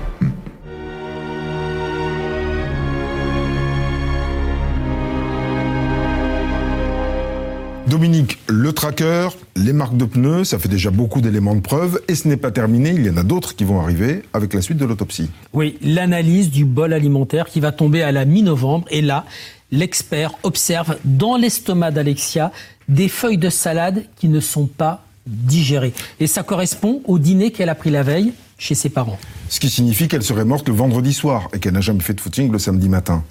Dominique, 7.91 8.39
le 8.47 8.73
tracker, 8.73 9.31
les 9.57 9.73
marques 9.73 9.97
de 9.97 10.05
pneus, 10.05 10.45
ça 10.45 10.61
fait 10.61 10.69
déjà 10.69 10.93
beaucoup 10.93 11.21
d'éléments 11.21 11.57
de 11.57 11.61
preuve 11.61 12.01
et 12.07 12.15
ce 12.15 12.29
n'est 12.29 12.37
pas 12.37 12.53
terminé, 12.53 12.91
il 12.91 13.05
y 13.05 13.11
en 13.11 13.17
a 13.17 13.25
d'autres 13.25 13.57
qui 13.57 13.65
vont 13.65 13.81
arriver 13.81 14.23
avec 14.33 14.55
la 14.55 14.63
suite 14.63 14.79
de 14.79 14.85
l'autopsie. 14.85 15.29
Oui, 15.55 15.77
l'analyse 15.83 16.53
du 16.53 16.65
bol 16.65 16.93
alimentaire 16.93 17.47
qui 17.47 17.59
va 17.59 17.73
tomber 17.73 18.03
à 18.03 18.13
la 18.13 18.25
mi-novembre 18.25 18.87
et 18.93 19.03
là, 19.03 19.25
l'expert 19.73 20.35
observe 20.45 20.99
dans 21.05 21.37
l'estomac 21.37 21.91
d'Alexia 21.91 22.53
des 22.89 23.09
feuilles 23.09 23.39
de 23.39 23.51
salade 23.51 24.05
qui 24.15 24.29
ne 24.29 24.39
sont 24.39 24.67
pas 24.67 25.03
digérées. 25.27 25.93
Et 26.21 26.29
ça 26.29 26.45
correspond 26.45 27.03
au 27.07 27.19
dîner 27.19 27.51
qu'elle 27.51 27.71
a 27.71 27.75
pris 27.75 27.91
la 27.91 28.05
veille 28.05 28.33
chez 28.57 28.77
ses 28.77 28.89
parents. 28.89 29.19
Ce 29.49 29.59
qui 29.59 29.69
signifie 29.69 30.07
qu'elle 30.07 30.23
serait 30.23 30.45
morte 30.45 30.69
le 30.69 30.75
vendredi 30.75 31.13
soir 31.13 31.49
et 31.53 31.59
qu'elle 31.59 31.75
n'a 31.75 31.81
jamais 31.81 32.05
fait 32.05 32.15
de 32.15 32.21
footing 32.21 32.53
le 32.53 32.61
samedi 32.61 32.89
matin. 32.89 33.25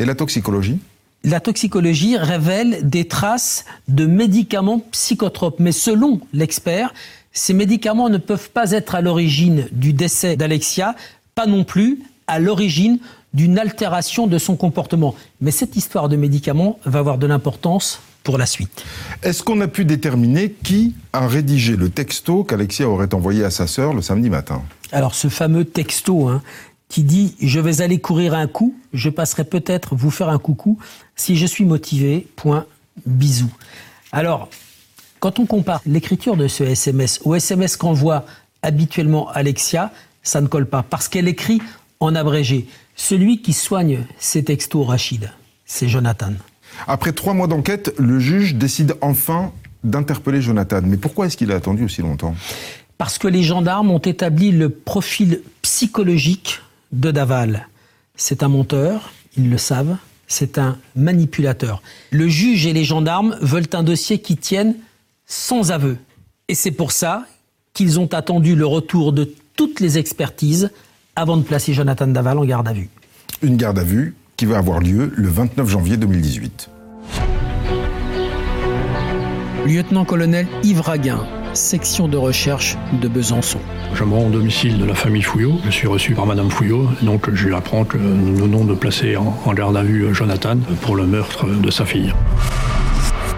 Et 0.00 0.04
la 0.04 0.16
toxicologie? 0.16 0.80
La 1.24 1.40
toxicologie 1.40 2.16
révèle 2.16 2.88
des 2.88 3.08
traces 3.08 3.64
de 3.88 4.06
médicaments 4.06 4.80
psychotropes. 4.92 5.58
Mais 5.58 5.72
selon 5.72 6.20
l'expert, 6.32 6.92
ces 7.32 7.54
médicaments 7.54 8.10
ne 8.10 8.18
peuvent 8.18 8.50
pas 8.50 8.72
être 8.72 8.94
à 8.94 9.00
l'origine 9.00 9.66
du 9.72 9.92
décès 9.92 10.36
d'Alexia, 10.36 10.94
pas 11.34 11.46
non 11.46 11.64
plus 11.64 12.00
à 12.26 12.38
l'origine 12.38 12.98
d'une 13.32 13.58
altération 13.58 14.26
de 14.26 14.38
son 14.38 14.54
comportement. 14.54 15.14
Mais 15.40 15.50
cette 15.50 15.76
histoire 15.76 16.08
de 16.08 16.16
médicaments 16.16 16.78
va 16.84 17.00
avoir 17.00 17.18
de 17.18 17.26
l'importance 17.26 18.00
pour 18.22 18.38
la 18.38 18.46
suite. 18.46 18.84
Est-ce 19.22 19.42
qu'on 19.42 19.60
a 19.60 19.68
pu 19.68 19.84
déterminer 19.84 20.50
qui 20.50 20.94
a 21.12 21.26
rédigé 21.26 21.76
le 21.76 21.90
texto 21.90 22.44
qu'Alexia 22.44 22.88
aurait 22.88 23.12
envoyé 23.12 23.44
à 23.44 23.50
sa 23.50 23.66
sœur 23.66 23.92
le 23.92 24.02
samedi 24.02 24.30
matin? 24.30 24.62
Alors 24.92 25.14
ce 25.14 25.28
fameux 25.28 25.64
texto, 25.64 26.28
hein, 26.28 26.42
qui 26.88 27.02
dit 27.02 27.34
je 27.40 27.60
vais 27.60 27.82
aller 27.82 27.98
courir 27.98 28.34
un 28.34 28.46
coup, 28.46 28.74
je 28.94 29.10
passerai 29.10 29.44
peut-être 29.44 29.94
vous 29.94 30.10
faire 30.10 30.30
un 30.30 30.38
coucou 30.38 30.78
si 31.16 31.36
je 31.36 31.44
suis 31.44 31.64
motivé. 31.64 32.26
Point 32.36 32.64
bisous. 33.04 33.52
Alors, 34.12 34.48
quand 35.20 35.38
on 35.38 35.46
compare 35.46 35.82
l'écriture 35.84 36.36
de 36.36 36.48
ce 36.48 36.64
SMS 36.64 37.20
au 37.24 37.34
SMS 37.34 37.76
qu'envoie 37.76 38.24
habituellement 38.62 39.28
Alexia, 39.30 39.92
ça 40.22 40.40
ne 40.40 40.46
colle 40.46 40.66
pas 40.66 40.82
parce 40.82 41.08
qu'elle 41.08 41.28
écrit 41.28 41.60
en 42.00 42.14
abrégé. 42.14 42.66
Celui 42.96 43.42
qui 43.42 43.52
soigne 43.52 44.06
ces 44.18 44.44
textos, 44.44 44.86
Rachid, 44.86 45.30
c'est 45.66 45.88
Jonathan. 45.88 46.32
Après 46.86 47.12
trois 47.12 47.34
mois 47.34 47.46
d'enquête, 47.46 47.92
le 47.98 48.18
juge 48.18 48.54
décide 48.54 48.94
enfin 49.00 49.52
d'interpeller 49.82 50.40
Jonathan. 50.40 50.80
Mais 50.84 50.96
pourquoi 50.96 51.26
est-ce 51.26 51.36
qu'il 51.36 51.52
a 51.52 51.56
attendu 51.56 51.84
aussi 51.84 52.02
longtemps? 52.02 52.34
Parce 52.96 53.18
que 53.18 53.28
les 53.28 53.42
gendarmes 53.42 53.90
ont 53.90 53.98
établi 53.98 54.52
le 54.52 54.70
profil 54.70 55.42
psychologique 55.62 56.60
de 56.92 57.10
Daval. 57.10 57.68
C'est 58.16 58.44
un 58.44 58.48
monteur, 58.48 59.12
ils 59.36 59.50
le 59.50 59.58
savent, 59.58 59.96
c'est 60.28 60.58
un 60.58 60.78
manipulateur. 60.94 61.82
Le 62.12 62.28
juge 62.28 62.64
et 62.64 62.72
les 62.72 62.84
gendarmes 62.84 63.36
veulent 63.40 63.68
un 63.72 63.82
dossier 63.82 64.20
qui 64.20 64.36
tienne 64.36 64.76
sans 65.26 65.72
aveu. 65.72 65.98
Et 66.46 66.54
c'est 66.54 66.70
pour 66.70 66.92
ça 66.92 67.26
qu'ils 67.72 67.98
ont 67.98 68.06
attendu 68.12 68.54
le 68.54 68.66
retour 68.66 69.12
de 69.12 69.34
toutes 69.56 69.80
les 69.80 69.98
expertises 69.98 70.70
avant 71.16 71.36
de 71.36 71.42
placer 71.42 71.72
Jonathan 71.72 72.06
Daval 72.06 72.38
en 72.38 72.44
garde 72.44 72.68
à 72.68 72.72
vue. 72.72 72.88
Une 73.42 73.56
garde 73.56 73.80
à 73.80 73.84
vue 73.84 74.14
qui 74.36 74.46
va 74.46 74.58
avoir 74.58 74.78
lieu 74.78 75.12
le 75.16 75.28
29 75.28 75.68
janvier 75.68 75.96
2018. 75.96 76.70
Lieutenant-colonel 79.66 80.46
Yves 80.62 80.82
Raguin, 80.82 81.26
section 81.54 82.08
de 82.08 82.16
recherche 82.16 82.76
de 83.00 83.08
Besançon. 83.08 83.60
Je 83.94 84.04
me 84.04 84.14
rends 84.14 84.26
au 84.26 84.30
domicile 84.30 84.78
de 84.78 84.84
la 84.84 84.94
famille 84.94 85.22
Fouillot. 85.22 85.58
Je 85.64 85.70
suis 85.70 85.86
reçu 85.86 86.14
par 86.14 86.26
Madame 86.26 86.50
Fouillot. 86.50 86.88
Donc 87.02 87.32
je 87.32 87.46
lui 87.46 87.54
apprends 87.54 87.84
que 87.84 87.96
nous 87.98 88.36
venons 88.36 88.64
de 88.64 88.74
placer 88.74 89.16
en, 89.16 89.52
garde 89.54 89.76
à 89.76 89.82
vue 89.82 90.14
Jonathan 90.14 90.56
pour 90.82 90.96
le 90.96 91.06
meurtre 91.06 91.46
de 91.46 91.70
sa 91.70 91.84
fille. 91.84 92.12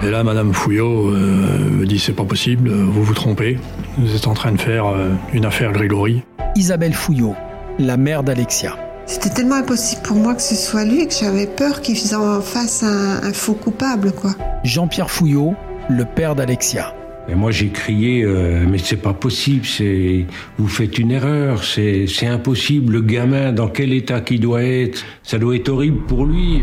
Et 0.03 0.11
là, 0.11 0.25
Madame 0.25 0.53
Fouillot 0.53 1.09
euh, 1.09 1.71
me 1.71 1.87
dit 1.87 1.99
c'est 1.99 2.13
pas 2.13 2.25
possible, 2.25 2.71
vous 2.71 3.03
vous 3.03 3.15
trompez. 3.15 3.59
Vous 3.99 4.15
êtes 4.15 4.27
en 4.27 4.35
train 4.35 4.53
de 4.53 4.61
faire 4.61 4.87
euh, 4.87 5.11
une 5.33 5.45
affaire 5.45 5.73
Grégory. 5.73 6.23
Isabelle 6.55 6.95
Fouillot, 6.95 7.35
la 7.79 7.97
mère 7.97 8.23
d'Alexia. 8.23 8.77
C'était 9.07 9.31
tellement 9.31 9.55
impossible 9.55 10.03
pour 10.03 10.17
moi 10.17 10.35
que 10.35 10.43
ce 10.43 10.55
soit 10.55 10.85
lui 10.85 11.07
que 11.07 11.15
j'avais 11.15 11.47
peur 11.47 11.81
qu'il 11.81 11.97
en 12.15 12.41
fasse 12.41 12.83
un, 12.83 13.23
un 13.23 13.33
faux 13.33 13.55
coupable, 13.55 14.13
quoi. 14.13 14.33
Jean-Pierre 14.65 15.11
Fouillot, 15.11 15.55
le 15.89 16.05
père 16.05 16.35
d'Alexia. 16.35 16.93
Et 17.29 17.35
moi 17.35 17.51
j'ai 17.51 17.71
crié, 17.71 18.23
euh, 18.23 18.65
mais 18.69 18.79
c'est 18.79 18.97
pas 18.97 19.13
possible, 19.13 19.67
c'est 19.67 20.27
vous 20.59 20.69
faites 20.69 20.99
une 20.99 21.11
erreur, 21.11 21.65
c'est 21.65 22.07
c'est 22.07 22.27
impossible. 22.27 22.93
Le 22.93 23.01
gamin, 23.01 23.53
dans 23.53 23.69
quel 23.69 23.93
état 23.93 24.21
qu'il 24.21 24.41
doit 24.41 24.63
être, 24.63 25.05
ça 25.25 25.39
doit 25.39 25.57
être 25.57 25.69
horrible 25.69 25.99
pour 26.07 26.25
lui. 26.25 26.63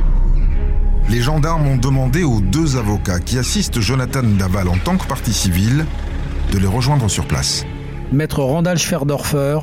Les 1.09 1.19
gendarmes 1.19 1.67
ont 1.67 1.77
demandé 1.77 2.23
aux 2.23 2.39
deux 2.39 2.77
avocats 2.77 3.19
qui 3.19 3.37
assistent 3.37 3.81
Jonathan 3.81 4.23
Daval 4.23 4.69
en 4.69 4.77
tant 4.77 4.95
que 4.95 5.05
partie 5.05 5.33
civile 5.33 5.85
de 6.53 6.57
les 6.57 6.67
rejoindre 6.67 7.09
sur 7.09 7.25
place. 7.25 7.65
Maître 8.13 8.41
Randall 8.41 8.77
Schwerdorfer, 8.77 9.59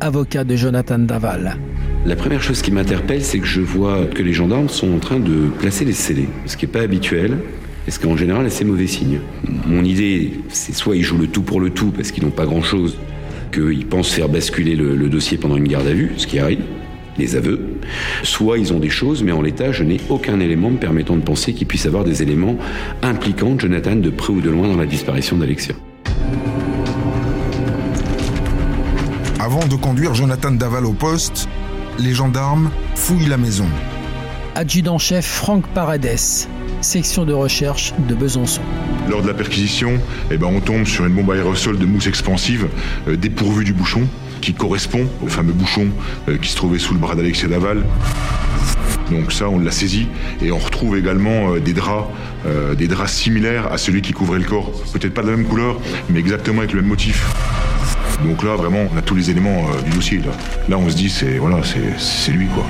avocat 0.00 0.44
de 0.44 0.54
Jonathan 0.54 0.98
Daval. 0.98 1.56
La 2.04 2.14
première 2.14 2.42
chose 2.42 2.60
qui 2.60 2.72
m'interpelle, 2.72 3.24
c'est 3.24 3.38
que 3.38 3.46
je 3.46 3.62
vois 3.62 4.04
que 4.04 4.22
les 4.22 4.34
gendarmes 4.34 4.68
sont 4.68 4.94
en 4.94 4.98
train 4.98 5.18
de 5.18 5.48
placer 5.58 5.84
les 5.84 5.92
scellés, 5.92 6.28
ce 6.44 6.56
qui 6.58 6.66
n'est 6.66 6.72
pas 6.72 6.82
habituel. 6.82 7.38
Et 7.86 7.90
ce 7.90 8.00
qu'en 8.00 8.16
général, 8.16 8.50
c'est 8.50 8.64
mauvais 8.64 8.88
signe. 8.88 9.20
Mon 9.66 9.84
idée, 9.84 10.32
c'est 10.48 10.74
soit 10.74 10.96
ils 10.96 11.02
jouent 11.02 11.18
le 11.18 11.28
tout 11.28 11.42
pour 11.42 11.60
le 11.60 11.70
tout 11.70 11.92
parce 11.92 12.10
qu'ils 12.10 12.24
n'ont 12.24 12.30
pas 12.30 12.44
grand-chose, 12.44 12.98
qu'ils 13.52 13.86
pensent 13.86 14.10
faire 14.10 14.28
basculer 14.28 14.74
le, 14.74 15.08
dossier 15.08 15.38
pendant 15.38 15.56
une 15.56 15.68
garde 15.68 15.86
à 15.86 15.92
vue, 15.92 16.12
ce 16.16 16.26
qui 16.26 16.40
arrive, 16.40 16.62
les 17.16 17.36
aveux, 17.36 17.78
soit 18.24 18.58
ils 18.58 18.72
ont 18.72 18.80
des 18.80 18.90
choses, 18.90 19.22
mais 19.22 19.32
en 19.32 19.40
l'état, 19.40 19.70
je 19.70 19.84
n'ai 19.84 19.98
aucun 20.08 20.40
élément 20.40 20.70
me 20.70 20.78
permettant 20.78 21.16
de 21.16 21.22
penser 21.22 21.54
qu'ils 21.54 21.66
puissent 21.68 21.86
avoir 21.86 22.04
des 22.04 22.22
éléments 22.22 22.56
impliquant 23.02 23.56
Jonathan 23.58 23.96
de 23.96 24.10
près 24.10 24.32
ou 24.32 24.40
de 24.40 24.50
loin 24.50 24.68
dans 24.68 24.76
la 24.76 24.86
disparition 24.86 25.36
d'Alexia. 25.36 25.74
Avant 29.38 29.64
de 29.66 29.76
conduire 29.76 30.12
Jonathan 30.12 30.50
Daval 30.50 30.84
au 30.86 30.92
poste, 30.92 31.48
les 32.00 32.12
gendarmes 32.12 32.70
fouillent 32.96 33.28
la 33.28 33.38
maison. 33.38 33.66
Adjudant-chef 34.56 35.24
Franck 35.24 35.66
Paredes 35.68 36.48
section 36.86 37.24
de 37.24 37.32
recherche 37.32 37.92
de 38.08 38.14
Besançon. 38.14 38.62
Lors 39.10 39.20
de 39.20 39.26
la 39.26 39.34
perquisition, 39.34 39.98
eh 40.30 40.38
ben, 40.38 40.46
on 40.46 40.60
tombe 40.60 40.86
sur 40.86 41.04
une 41.04 41.14
bombe 41.14 41.32
aérosol 41.32 41.78
de 41.78 41.84
mousse 41.84 42.06
expansive 42.06 42.68
euh, 43.08 43.16
dépourvue 43.16 43.64
du 43.64 43.72
bouchon, 43.72 44.02
qui 44.40 44.54
correspond 44.54 45.06
au 45.20 45.26
fameux 45.26 45.52
bouchon 45.52 45.88
euh, 46.28 46.38
qui 46.38 46.48
se 46.48 46.56
trouvait 46.56 46.78
sous 46.78 46.94
le 46.94 47.00
bras 47.00 47.16
d'Alexia 47.16 47.48
Daval. 47.48 47.82
Donc 49.10 49.32
ça, 49.32 49.48
on 49.48 49.58
l'a 49.58 49.72
saisi 49.72 50.06
et 50.40 50.52
on 50.52 50.58
retrouve 50.58 50.96
également 50.96 51.54
euh, 51.54 51.60
des 51.60 51.72
draps, 51.72 52.08
des 52.78 52.86
draps 52.86 53.12
similaires 53.12 53.72
à 53.72 53.78
celui 53.78 54.02
qui 54.02 54.12
couvrait 54.12 54.38
le 54.38 54.44
corps. 54.44 54.70
Peut-être 54.92 55.14
pas 55.14 55.22
de 55.22 55.30
la 55.30 55.36
même 55.36 55.46
couleur, 55.46 55.80
mais 56.08 56.20
exactement 56.20 56.60
avec 56.60 56.72
le 56.72 56.80
même 56.80 56.88
motif. 56.88 57.26
Donc 58.22 58.44
là, 58.44 58.54
vraiment, 58.54 58.86
on 58.94 58.96
a 58.96 59.02
tous 59.02 59.16
les 59.16 59.30
éléments 59.30 59.66
du 59.84 59.90
dossier. 59.90 60.18
Là. 60.18 60.30
là, 60.68 60.78
on 60.78 60.88
se 60.88 60.94
dit, 60.94 61.10
c'est 61.10 61.38
voilà, 61.38 61.62
c'est 61.98 62.30
lui 62.30 62.46
quoi. 62.46 62.64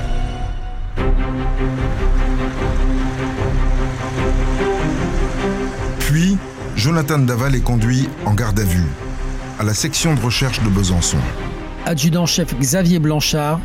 Jonathan 6.86 7.18
Daval 7.18 7.56
est 7.56 7.62
conduit 7.62 8.08
en 8.26 8.32
garde 8.32 8.60
à 8.60 8.62
vue 8.62 8.86
à 9.58 9.64
la 9.64 9.74
section 9.74 10.14
de 10.14 10.20
recherche 10.20 10.62
de 10.62 10.68
Besançon. 10.68 11.16
Adjudant-chef 11.84 12.56
Xavier 12.56 13.00
Blanchard, 13.00 13.58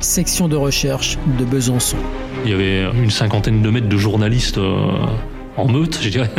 section 0.00 0.46
de 0.46 0.56
recherche 0.56 1.16
de 1.38 1.46
Besançon. 1.46 1.96
Il 2.44 2.50
y 2.50 2.54
avait 2.54 2.82
une 3.02 3.10
cinquantaine 3.10 3.62
de 3.62 3.70
mètres 3.70 3.88
de 3.88 3.96
journalistes 3.96 4.58
euh, 4.58 5.06
en 5.56 5.68
meute, 5.68 5.98
je 6.02 6.10
dirais. 6.10 6.30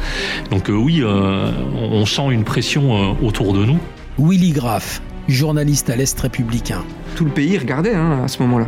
Donc 0.50 0.68
euh, 0.68 0.74
oui, 0.74 1.00
euh, 1.02 1.50
on 1.74 2.04
sent 2.04 2.30
une 2.30 2.44
pression 2.44 3.16
autour 3.24 3.54
de 3.54 3.64
nous. 3.64 3.78
Willy 4.18 4.50
Graff, 4.50 5.00
journaliste 5.28 5.90
à 5.90 5.96
l'Est 5.96 6.18
républicain. 6.20 6.84
Tout 7.14 7.24
le 7.24 7.30
pays 7.30 7.58
regardait 7.58 7.94
hein, 7.94 8.22
à 8.24 8.28
ce 8.28 8.42
moment-là. 8.42 8.66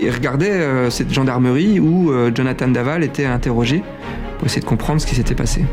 Il 0.00 0.10
regardait 0.10 0.90
cette 0.90 1.12
gendarmerie 1.12 1.78
où 1.78 2.12
Jonathan 2.34 2.68
Daval 2.68 3.04
était 3.04 3.26
interrogé 3.26 3.82
pour 4.38 4.46
essayer 4.46 4.62
de 4.62 4.66
comprendre 4.66 5.00
ce 5.00 5.06
qui 5.06 5.14
s'était 5.14 5.34
passé. 5.34 5.64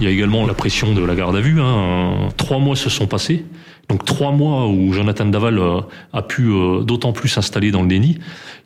Il 0.00 0.06
y 0.06 0.08
a 0.08 0.10
également 0.10 0.46
la 0.46 0.54
pression 0.54 0.94
de 0.94 1.04
la 1.04 1.14
garde 1.14 1.36
à 1.36 1.40
vue. 1.40 1.60
Hein. 1.60 2.30
Trois 2.36 2.58
mois 2.58 2.76
se 2.76 2.90
sont 2.90 3.06
passés. 3.06 3.44
Donc 3.88 4.04
trois 4.04 4.32
mois 4.32 4.68
où 4.68 4.92
Jonathan 4.92 5.26
Daval 5.26 5.58
euh, 5.58 5.80
a 6.12 6.22
pu 6.22 6.48
euh, 6.48 6.82
d'autant 6.82 7.12
plus 7.12 7.28
s'installer 7.28 7.70
dans 7.70 7.82
le 7.82 7.88
déni. 7.88 8.18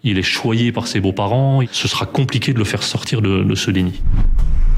Il 0.04 0.18
est 0.18 0.22
choyé 0.22 0.72
par 0.72 0.86
ses 0.86 1.00
beaux-parents. 1.00 1.62
Ce 1.72 1.88
sera 1.88 2.06
compliqué 2.06 2.52
de 2.52 2.58
le 2.58 2.64
faire 2.64 2.82
sortir 2.82 3.22
de, 3.22 3.54
ce 3.54 3.70
déni. 3.70 4.02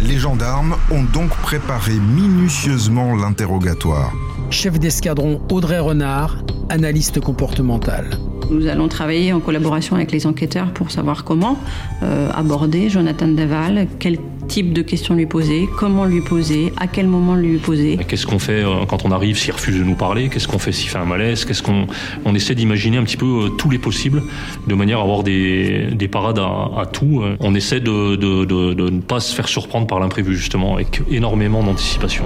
Les 0.00 0.16
gendarmes 0.16 0.76
ont 0.90 1.02
donc 1.02 1.30
préparé 1.42 1.92
minutieusement 1.92 3.14
l'interrogatoire. 3.14 4.12
Chef 4.50 4.78
d'escadron 4.78 5.40
Audrey 5.50 5.78
Renard, 5.78 6.38
analyste 6.70 7.20
comportemental. 7.20 8.18
Nous 8.50 8.66
allons 8.66 8.88
travailler 8.88 9.34
en 9.34 9.40
collaboration 9.40 9.94
avec 9.94 10.10
les 10.10 10.26
enquêteurs 10.26 10.72
pour 10.72 10.90
savoir 10.90 11.24
comment 11.24 11.58
euh, 12.02 12.30
aborder 12.32 12.88
Jonathan 12.88 13.28
Daval, 13.28 13.86
quel 13.98 14.16
type 14.48 14.72
de 14.72 14.80
questions 14.80 15.14
lui 15.14 15.26
poser, 15.26 15.68
comment 15.76 16.06
lui 16.06 16.22
poser, 16.22 16.72
à 16.78 16.86
quel 16.86 17.06
moment 17.08 17.34
lui 17.34 17.58
poser. 17.58 17.98
Qu'est-ce 18.08 18.26
qu'on 18.26 18.38
fait 18.38 18.64
euh, 18.64 18.86
quand 18.88 19.04
on 19.04 19.10
arrive 19.12 19.36
s'il 19.36 19.52
refuse 19.52 19.78
de 19.78 19.84
nous 19.84 19.96
parler 19.96 20.30
Qu'est-ce 20.30 20.48
qu'on 20.48 20.58
fait 20.58 20.72
s'il 20.72 20.88
fait 20.88 20.96
un 20.96 21.04
malaise 21.04 21.44
Qu'est-ce 21.44 21.62
qu'on 21.62 21.86
on 22.24 22.34
essaie 22.34 22.54
d'imaginer 22.54 22.96
un 22.96 23.04
petit 23.04 23.18
peu 23.18 23.26
euh, 23.26 23.48
tous 23.50 23.68
les 23.68 23.78
possibles 23.78 24.22
de 24.66 24.74
manière 24.74 25.00
à 25.00 25.02
avoir 25.02 25.24
des, 25.24 25.88
des 25.92 26.08
parades 26.08 26.38
à, 26.38 26.86
tout. 26.90 27.22
On 27.40 27.54
essaie 27.54 27.80
de, 27.80 28.16
de, 28.16 28.46
de, 28.46 28.72
de 28.72 28.88
ne 28.88 29.00
pas 29.00 29.20
se 29.20 29.34
faire 29.34 29.46
surprendre 29.46 29.86
par 29.86 30.00
l'imprévu 30.00 30.34
justement 30.34 30.74
avec 30.74 31.02
énormément 31.10 31.62
d'anticipation. 31.62 32.24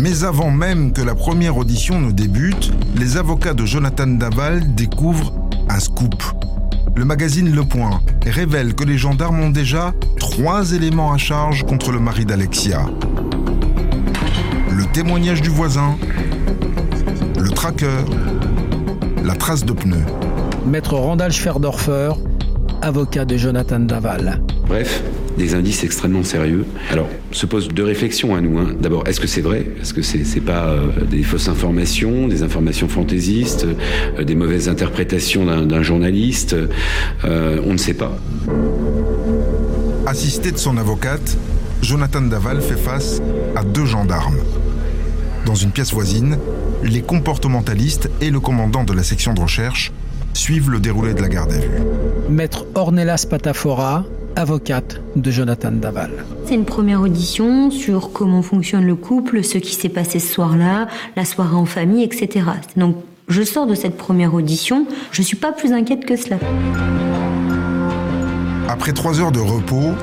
Mais 0.00 0.24
avant 0.24 0.50
même 0.50 0.94
que 0.94 1.02
la 1.02 1.14
première 1.14 1.58
audition 1.58 2.00
ne 2.00 2.10
débute, 2.10 2.72
les 2.96 3.18
avocats 3.18 3.52
de 3.52 3.66
Jonathan 3.66 4.06
Daval 4.06 4.74
découvrent 4.74 5.34
un 5.68 5.78
scoop. 5.78 6.22
Le 6.96 7.04
magazine 7.04 7.54
Le 7.54 7.64
Point 7.64 8.00
révèle 8.24 8.74
que 8.74 8.82
les 8.82 8.96
gendarmes 8.96 9.40
ont 9.40 9.50
déjà 9.50 9.92
trois 10.18 10.72
éléments 10.72 11.12
à 11.12 11.18
charge 11.18 11.64
contre 11.64 11.92
le 11.92 12.00
mari 12.00 12.24
d'Alexia. 12.24 12.86
Le 14.70 14.86
témoignage 14.86 15.42
du 15.42 15.50
voisin, 15.50 15.98
le 17.38 17.50
tracker, 17.50 18.06
la 19.22 19.34
trace 19.34 19.66
de 19.66 19.74
pneus. 19.74 20.06
Maître 20.64 20.94
Randall 20.94 21.30
Schwerdorfer, 21.30 22.12
avocat 22.80 23.26
de 23.26 23.36
Jonathan 23.36 23.80
Daval. 23.80 24.40
Bref, 24.66 25.02
des 25.38 25.54
indices 25.54 25.84
extrêmement 25.84 26.22
sérieux. 26.22 26.64
Alors, 26.90 27.08
se 27.32 27.46
pose 27.46 27.68
deux 27.68 27.84
réflexions 27.84 28.34
à 28.34 28.40
nous. 28.40 28.58
Hein. 28.58 28.74
D'abord, 28.80 29.06
est-ce 29.06 29.20
que 29.20 29.26
c'est 29.26 29.40
vrai? 29.40 29.66
Est-ce 29.80 29.94
que 29.94 30.02
c'est 30.02 30.18
n'est 30.18 30.40
pas 30.40 30.68
euh, 30.68 30.88
des 31.08 31.22
fausses 31.22 31.48
informations, 31.48 32.28
des 32.28 32.42
informations 32.42 32.88
fantaisistes, 32.88 33.66
euh, 34.18 34.24
des 34.24 34.34
mauvaises 34.34 34.68
interprétations 34.68 35.44
d'un 35.44 35.82
journaliste? 35.82 36.56
Euh, 37.24 37.60
On 37.64 37.72
ne 37.72 37.78
sait 37.78 37.94
pas. 37.94 38.16
Assisté 40.06 40.50
de 40.52 40.58
son 40.58 40.76
avocate, 40.76 41.36
Jonathan 41.82 42.22
Daval 42.22 42.60
fait 42.60 42.76
face 42.76 43.20
à 43.56 43.64
deux 43.64 43.86
gendarmes. 43.86 44.38
Dans 45.46 45.54
une 45.54 45.70
pièce 45.70 45.92
voisine, 45.92 46.36
les 46.82 47.00
comportementalistes 47.00 48.10
et 48.20 48.30
le 48.30 48.40
commandant 48.40 48.84
de 48.84 48.92
la 48.92 49.02
section 49.02 49.34
de 49.34 49.40
recherche 49.40 49.92
suivent 50.34 50.70
le 50.70 50.80
déroulé 50.80 51.14
de 51.14 51.22
la 51.22 51.28
garde 51.28 51.52
à 51.52 51.58
vue. 51.58 51.68
Maître 52.28 52.66
Ornelas 52.74 53.26
Patafora, 53.28 54.04
avocate 54.36 55.00
de 55.16 55.30
Jonathan 55.30 55.72
Daval. 55.72 56.10
C'est 56.46 56.54
une 56.54 56.64
première 56.64 57.00
audition 57.00 57.70
sur 57.70 58.12
comment 58.12 58.42
fonctionne 58.42 58.86
le 58.86 58.94
couple, 58.94 59.42
ce 59.44 59.58
qui 59.58 59.74
s'est 59.74 59.88
passé 59.88 60.18
ce 60.18 60.32
soir-là, 60.32 60.88
la 61.16 61.24
soirée 61.24 61.56
en 61.56 61.66
famille, 61.66 62.04
etc. 62.04 62.46
Donc 62.76 62.96
je 63.28 63.42
sors 63.42 63.66
de 63.66 63.74
cette 63.74 63.96
première 63.96 64.34
audition, 64.34 64.86
je 65.12 65.22
ne 65.22 65.26
suis 65.26 65.36
pas 65.36 65.52
plus 65.52 65.72
inquiète 65.72 66.04
que 66.04 66.16
cela. 66.16 66.36
Après 68.68 68.92
trois 68.92 69.20
heures 69.20 69.32
de 69.32 69.40
repos, 69.40 69.94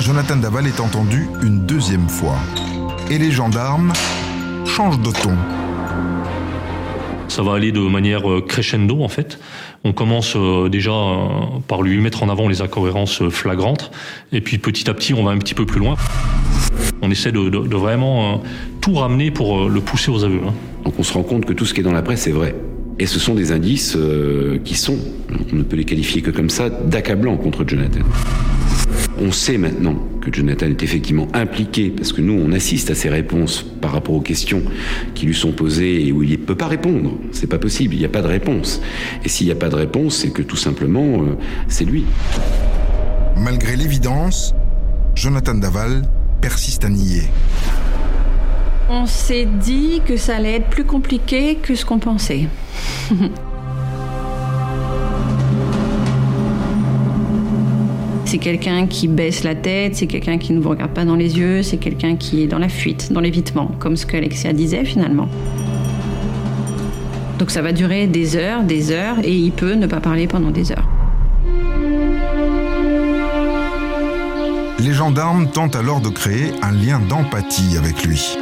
Jonathan 0.00 0.36
Daval 0.36 0.66
est 0.66 0.80
entendu 0.80 1.28
une 1.42 1.66
deuxième 1.66 2.08
fois. 2.08 2.36
Et 3.10 3.18
les 3.18 3.30
gendarmes 3.30 3.92
changent 4.66 5.00
de 5.00 5.10
ton. 5.10 5.34
Ça 7.28 7.42
va 7.42 7.54
aller 7.54 7.72
de 7.72 7.80
manière 7.80 8.22
crescendo 8.46 9.02
en 9.02 9.08
fait. 9.08 9.38
On 9.84 9.92
commence 9.92 10.34
euh, 10.36 10.68
déjà 10.68 10.90
euh, 10.90 11.28
par 11.66 11.82
lui 11.82 11.98
mettre 11.98 12.22
en 12.22 12.28
avant 12.28 12.48
les 12.48 12.62
incohérences 12.62 13.28
flagrantes, 13.28 13.90
et 14.32 14.40
puis 14.40 14.58
petit 14.58 14.90
à 14.90 14.94
petit 14.94 15.14
on 15.14 15.24
va 15.24 15.30
un 15.30 15.38
petit 15.38 15.54
peu 15.54 15.66
plus 15.66 15.80
loin. 15.80 15.96
On 17.00 17.10
essaie 17.10 17.32
de, 17.32 17.76
vraiment 17.76 18.42
tout 18.80 18.94
ramener 18.94 19.30
pour 19.30 19.68
le 19.68 19.80
pousser 19.80 20.10
aux 20.10 20.24
aveux. 20.24 20.40
Hein. 20.46 20.52
Donc 20.84 20.94
on 20.98 21.02
se 21.02 21.12
rend 21.12 21.22
compte 21.22 21.44
que 21.44 21.52
tout 21.52 21.64
ce 21.64 21.74
qui 21.74 21.80
est 21.80 21.84
dans 21.84 21.92
la 21.92 22.02
presse 22.02 22.26
est 22.26 22.32
vrai. 22.32 22.54
Et 23.00 23.06
ce 23.06 23.20
sont 23.20 23.34
des 23.34 23.52
indices 23.52 23.94
euh, 23.96 24.58
qui 24.64 24.74
sont, 24.74 24.98
on 25.52 25.56
ne 25.56 25.62
peut 25.62 25.76
les 25.76 25.84
qualifier 25.84 26.20
que 26.20 26.30
comme 26.30 26.50
ça, 26.50 26.68
d'accablants 26.68 27.36
contre 27.36 27.64
Jonathan. 27.66 28.00
On 29.20 29.32
sait 29.32 29.58
maintenant 29.58 29.96
que 30.20 30.32
Jonathan 30.32 30.66
est 30.66 30.82
effectivement 30.82 31.26
impliqué, 31.34 31.90
parce 31.90 32.12
que 32.12 32.20
nous, 32.20 32.40
on 32.40 32.52
assiste 32.52 32.90
à 32.90 32.94
ses 32.94 33.08
réponses 33.08 33.62
par 33.62 33.92
rapport 33.92 34.14
aux 34.14 34.20
questions 34.20 34.62
qui 35.14 35.26
lui 35.26 35.34
sont 35.34 35.52
posées 35.52 36.06
et 36.06 36.12
où 36.12 36.22
il 36.22 36.30
ne 36.30 36.36
peut 36.36 36.54
pas 36.54 36.68
répondre. 36.68 37.18
C'est 37.32 37.48
pas 37.48 37.58
possible, 37.58 37.94
il 37.94 37.98
n'y 37.98 38.04
a 38.04 38.10
pas 38.10 38.22
de 38.22 38.28
réponse. 38.28 38.80
Et 39.24 39.28
s'il 39.28 39.46
n'y 39.46 39.52
a 39.52 39.56
pas 39.56 39.70
de 39.70 39.74
réponse, 39.74 40.16
c'est 40.16 40.30
que 40.30 40.42
tout 40.42 40.56
simplement, 40.56 41.22
euh, 41.22 41.36
c'est 41.66 41.84
lui. 41.84 42.04
Malgré 43.36 43.74
l'évidence, 43.74 44.54
Jonathan 45.16 45.54
Daval 45.54 46.02
persiste 46.40 46.84
à 46.84 46.88
nier. 46.88 47.22
On 48.88 49.06
s'est 49.06 49.46
dit 49.46 50.00
que 50.06 50.16
ça 50.16 50.36
allait 50.36 50.56
être 50.56 50.70
plus 50.70 50.84
compliqué 50.84 51.56
que 51.56 51.74
ce 51.74 51.84
qu'on 51.84 51.98
pensait. 51.98 52.46
C'est 58.28 58.36
quelqu'un 58.36 58.86
qui 58.86 59.08
baisse 59.08 59.42
la 59.42 59.54
tête, 59.54 59.96
c'est 59.96 60.06
quelqu'un 60.06 60.36
qui 60.36 60.52
ne 60.52 60.60
vous 60.60 60.68
regarde 60.68 60.90
pas 60.90 61.06
dans 61.06 61.14
les 61.14 61.38
yeux, 61.38 61.62
c'est 61.62 61.78
quelqu'un 61.78 62.16
qui 62.16 62.42
est 62.42 62.46
dans 62.46 62.58
la 62.58 62.68
fuite, 62.68 63.10
dans 63.10 63.22
l'évitement, 63.22 63.70
comme 63.78 63.96
ce 63.96 64.04
qu'Alexia 64.04 64.52
disait 64.52 64.84
finalement. 64.84 65.30
Donc 67.38 67.50
ça 67.50 67.62
va 67.62 67.72
durer 67.72 68.06
des 68.06 68.36
heures, 68.36 68.64
des 68.64 68.92
heures, 68.92 69.16
et 69.24 69.34
il 69.34 69.50
peut 69.50 69.72
ne 69.72 69.86
pas 69.86 70.00
parler 70.00 70.26
pendant 70.26 70.50
des 70.50 70.72
heures. 70.72 70.86
Les 74.78 74.92
gendarmes 74.92 75.48
tentent 75.50 75.76
alors 75.76 76.02
de 76.02 76.10
créer 76.10 76.50
un 76.60 76.72
lien 76.72 77.00
d'empathie 77.08 77.78
avec 77.78 78.04
lui. 78.04 78.36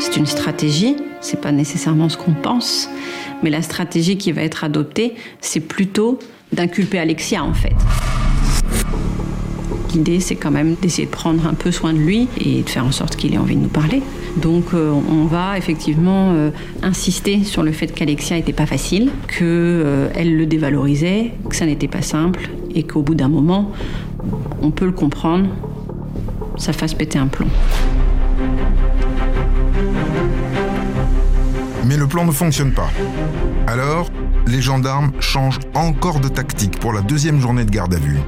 C'est 0.00 0.18
une 0.18 0.26
stratégie, 0.26 0.96
c'est 1.20 1.40
pas 1.40 1.52
nécessairement 1.52 2.08
ce 2.08 2.16
qu'on 2.16 2.32
pense, 2.32 2.88
mais 3.42 3.50
la 3.50 3.62
stratégie 3.62 4.16
qui 4.16 4.32
va 4.32 4.42
être 4.42 4.64
adoptée, 4.64 5.14
c'est 5.40 5.60
plutôt 5.60 6.18
d'inculper 6.52 6.98
Alexia 6.98 7.44
en 7.44 7.54
fait. 7.54 7.74
L'idée, 9.94 10.20
c'est 10.20 10.36
quand 10.36 10.52
même 10.52 10.76
d'essayer 10.80 11.06
de 11.06 11.10
prendre 11.10 11.46
un 11.46 11.54
peu 11.54 11.72
soin 11.72 11.92
de 11.92 11.98
lui 11.98 12.28
et 12.38 12.62
de 12.62 12.68
faire 12.68 12.84
en 12.84 12.92
sorte 12.92 13.16
qu'il 13.16 13.34
ait 13.34 13.38
envie 13.38 13.56
de 13.56 13.62
nous 13.62 13.68
parler. 13.68 14.02
Donc, 14.36 14.66
euh, 14.72 14.92
on 14.92 15.24
va 15.24 15.58
effectivement 15.58 16.32
euh, 16.32 16.50
insister 16.82 17.42
sur 17.42 17.64
le 17.64 17.72
fait 17.72 17.88
qu'Alexia 17.88 18.36
n'était 18.36 18.52
pas 18.52 18.66
facile, 18.66 19.10
qu'elle 19.26 19.42
euh, 19.42 20.08
le 20.16 20.46
dévalorisait, 20.46 21.32
que 21.48 21.56
ça 21.56 21.66
n'était 21.66 21.88
pas 21.88 22.02
simple 22.02 22.50
et 22.72 22.84
qu'au 22.84 23.02
bout 23.02 23.16
d'un 23.16 23.28
moment, 23.28 23.72
on 24.62 24.70
peut 24.70 24.86
le 24.86 24.92
comprendre, 24.92 25.48
ça 26.56 26.72
fasse 26.72 26.94
péter 26.94 27.18
un 27.18 27.26
plomb. 27.26 27.48
Mais 31.86 31.96
le 31.96 32.06
plan 32.06 32.24
ne 32.24 32.32
fonctionne 32.32 32.72
pas. 32.72 32.90
Alors, 33.66 34.08
les 34.46 34.60
gendarmes 34.60 35.12
changent 35.20 35.60
encore 35.74 36.20
de 36.20 36.28
tactique 36.28 36.78
pour 36.78 36.92
la 36.92 37.00
deuxième 37.00 37.40
journée 37.40 37.64
de 37.64 37.70
garde 37.70 37.94
à 37.94 37.98
vue. 37.98 38.18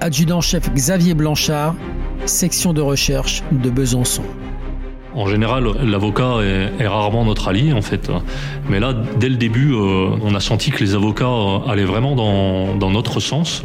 Adjudant-chef 0.00 0.72
Xavier 0.74 1.14
Blanchard, 1.14 1.74
section 2.26 2.72
de 2.72 2.80
recherche 2.80 3.42
de 3.52 3.70
Besançon. 3.70 4.24
En 5.14 5.26
général, 5.26 5.64
l'avocat 5.82 6.42
est, 6.42 6.86
rarement 6.86 7.24
notre 7.24 7.48
allié, 7.48 7.72
en 7.72 7.80
fait. 7.80 8.10
Mais 8.68 8.80
là, 8.80 8.92
dès 9.18 9.30
le 9.30 9.36
début, 9.36 9.72
euh, 9.72 10.10
on 10.22 10.34
a 10.34 10.40
senti 10.40 10.70
que 10.70 10.84
les 10.84 10.94
avocats 10.94 11.24
euh, 11.24 11.70
allaient 11.70 11.86
vraiment 11.86 12.14
dans, 12.14 12.90
notre 12.90 13.18
sens, 13.18 13.62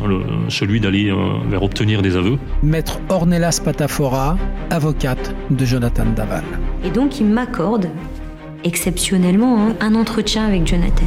celui 0.47 0.79
d'aller 0.79 1.09
euh, 1.09 1.17
vers 1.49 1.61
obtenir 1.61 2.01
des 2.01 2.15
aveux. 2.15 2.37
Maître 2.63 2.99
Ornelas 3.09 3.59
Patafora, 3.63 4.37
avocate 4.69 5.35
de 5.49 5.65
Jonathan 5.65 6.05
Daval. 6.15 6.45
Et 6.85 6.89
donc, 6.89 7.19
il 7.19 7.25
m'accorde 7.25 7.89
exceptionnellement 8.63 9.67
hein, 9.67 9.75
un 9.79 9.95
entretien 9.95 10.45
avec 10.45 10.67
Jonathan. 10.67 11.05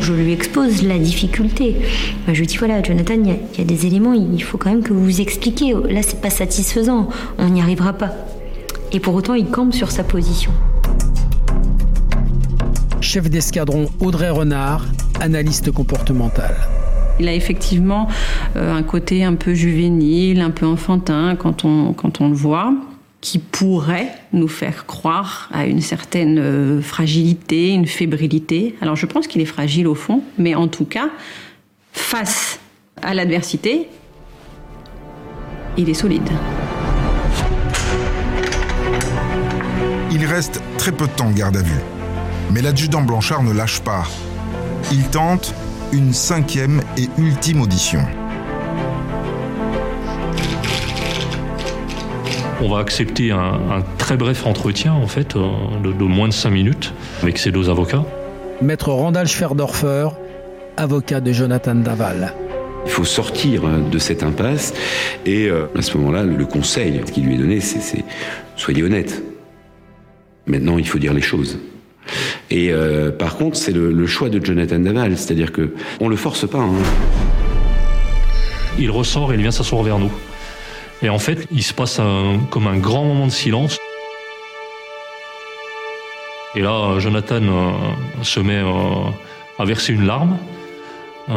Je 0.00 0.12
lui 0.12 0.32
expose 0.32 0.82
la 0.82 0.98
difficulté. 0.98 1.76
Je 2.28 2.38
lui 2.38 2.46
dis 2.46 2.56
voilà, 2.58 2.80
Jonathan, 2.80 3.14
il 3.14 3.58
y, 3.58 3.60
a 3.60 3.64
des 3.64 3.86
éléments, 3.86 4.12
il 4.12 4.42
faut 4.42 4.56
quand 4.56 4.70
même 4.70 4.82
que 4.82 4.92
vous 4.92 5.02
vous 5.02 5.20
expliquiez. 5.20 5.74
Là, 5.90 6.00
c'est 6.02 6.20
pas 6.20 6.30
satisfaisant, 6.30 7.08
on 7.38 7.48
n'y 7.48 7.60
arrivera 7.60 7.92
pas. 7.92 8.12
Et 8.92 9.00
pour 9.00 9.14
autant, 9.14 9.34
il 9.34 9.46
campe 9.46 9.74
sur 9.74 9.90
sa 9.90 10.04
position. 10.04 10.52
Chef 13.00 13.28
d'escadron 13.28 13.88
Audrey 14.00 14.30
Renard, 14.30 14.84
analyste 15.20 15.72
comportemental. 15.72 16.54
Il 17.18 17.28
a 17.28 17.34
effectivement 17.34 18.06
euh, 18.54 18.74
un 18.74 18.82
côté 18.82 19.24
un 19.24 19.34
peu 19.34 19.54
juvénile, 19.54 20.40
un 20.40 20.50
peu 20.50 20.66
enfantin 20.66 21.34
quand 21.36 21.64
on, 21.64 21.92
quand 21.94 22.20
on 22.20 22.28
le 22.28 22.34
voit 22.34 22.72
qui 23.26 23.40
pourrait 23.40 24.14
nous 24.32 24.46
faire 24.46 24.86
croire 24.86 25.48
à 25.52 25.66
une 25.66 25.80
certaine 25.80 26.38
euh, 26.38 26.80
fragilité, 26.80 27.70
une 27.70 27.88
fébrilité. 27.88 28.76
Alors 28.80 28.94
je 28.94 29.04
pense 29.04 29.26
qu'il 29.26 29.42
est 29.42 29.46
fragile 29.46 29.88
au 29.88 29.96
fond, 29.96 30.22
mais 30.38 30.54
en 30.54 30.68
tout 30.68 30.84
cas, 30.84 31.08
face 31.92 32.60
à 33.02 33.14
l'adversité, 33.14 33.88
il 35.76 35.90
est 35.90 35.94
solide. 35.94 36.28
Il 40.12 40.24
reste 40.24 40.62
très 40.78 40.92
peu 40.92 41.08
de 41.08 41.12
temps 41.12 41.32
garde 41.32 41.56
à 41.56 41.62
vue. 41.62 41.80
Mais 42.52 42.62
l'adjudant 42.62 43.02
Blanchard 43.02 43.42
ne 43.42 43.52
lâche 43.52 43.80
pas. 43.80 44.04
Il 44.92 45.02
tente 45.08 45.52
une 45.92 46.12
cinquième 46.12 46.80
et 46.96 47.08
ultime 47.18 47.60
audition. 47.60 48.06
On 52.62 52.68
va 52.68 52.78
accepter 52.78 53.32
un, 53.32 53.82
très 53.98 54.16
bref 54.16 54.46
entretien, 54.46 54.94
en 54.94 55.06
fait, 55.06 55.36
euh, 55.36 55.48
de, 55.82 56.04
moins 56.04 56.28
de 56.28 56.32
5 56.32 56.50
minutes, 56.50 56.94
avec 57.22 57.36
ces 57.38 57.50
deux 57.50 57.68
avocats. 57.68 58.04
Maître 58.62 58.90
Randall 58.90 59.28
Schwerdorfer, 59.28 60.08
avocat 60.78 61.20
de 61.20 61.32
Jonathan 61.32 61.74
Daval. 61.74 62.32
Il 62.86 62.90
faut 62.90 63.04
sortir 63.04 63.66
euh, 63.66 63.80
de 63.90 63.98
cette 63.98 64.22
impasse 64.22 64.72
et 65.26 65.48
euh, 65.48 65.66
à 65.76 65.82
ce 65.82 65.98
moment-là, 65.98 66.22
le 66.22 66.46
conseil 66.46 67.02
qui 67.12 67.20
lui 67.20 67.34
est 67.34 67.38
donné, 67.38 67.60
c'est 67.60 68.04
soyez 68.56 68.82
honnête. 68.82 69.22
Maintenant, 70.46 70.78
il 70.78 70.86
faut 70.86 70.98
dire 70.98 71.12
les 71.12 71.22
choses. 71.22 71.58
Et 72.50 72.72
par 73.18 73.36
contre, 73.36 73.56
c'est 73.56 73.72
le, 73.72 74.06
choix 74.06 74.28
de 74.28 74.42
Jonathan 74.42 74.78
Daval, 74.78 75.18
c'est-à-dire 75.18 75.50
que 75.50 75.74
on 75.98 76.08
le 76.08 76.14
force 76.14 76.48
pas. 76.48 76.60
Hein. 76.60 76.70
Il 78.78 78.92
ressort 78.92 79.32
et 79.32 79.34
il 79.34 79.42
vient 79.42 79.50
s'asseoir 79.50 79.82
vers 79.82 79.98
nous. 79.98 80.12
Et 81.02 81.08
en 81.10 81.18
fait, 81.18 81.46
il 81.50 81.62
se 81.62 81.74
passe 81.74 82.00
comme 82.50 82.66
un 82.66 82.78
grand 82.78 83.04
moment 83.04 83.26
de 83.26 83.32
silence. 83.32 83.78
Et 86.56 86.62
là, 86.62 86.98
Jonathan 86.98 87.42
euh, 87.42 87.70
se 88.22 88.40
met 88.40 88.56
euh, 88.56 89.10
à 89.58 89.64
verser 89.66 89.92
une 89.92 90.06
larme, 90.06 90.38
euh, 91.28 91.34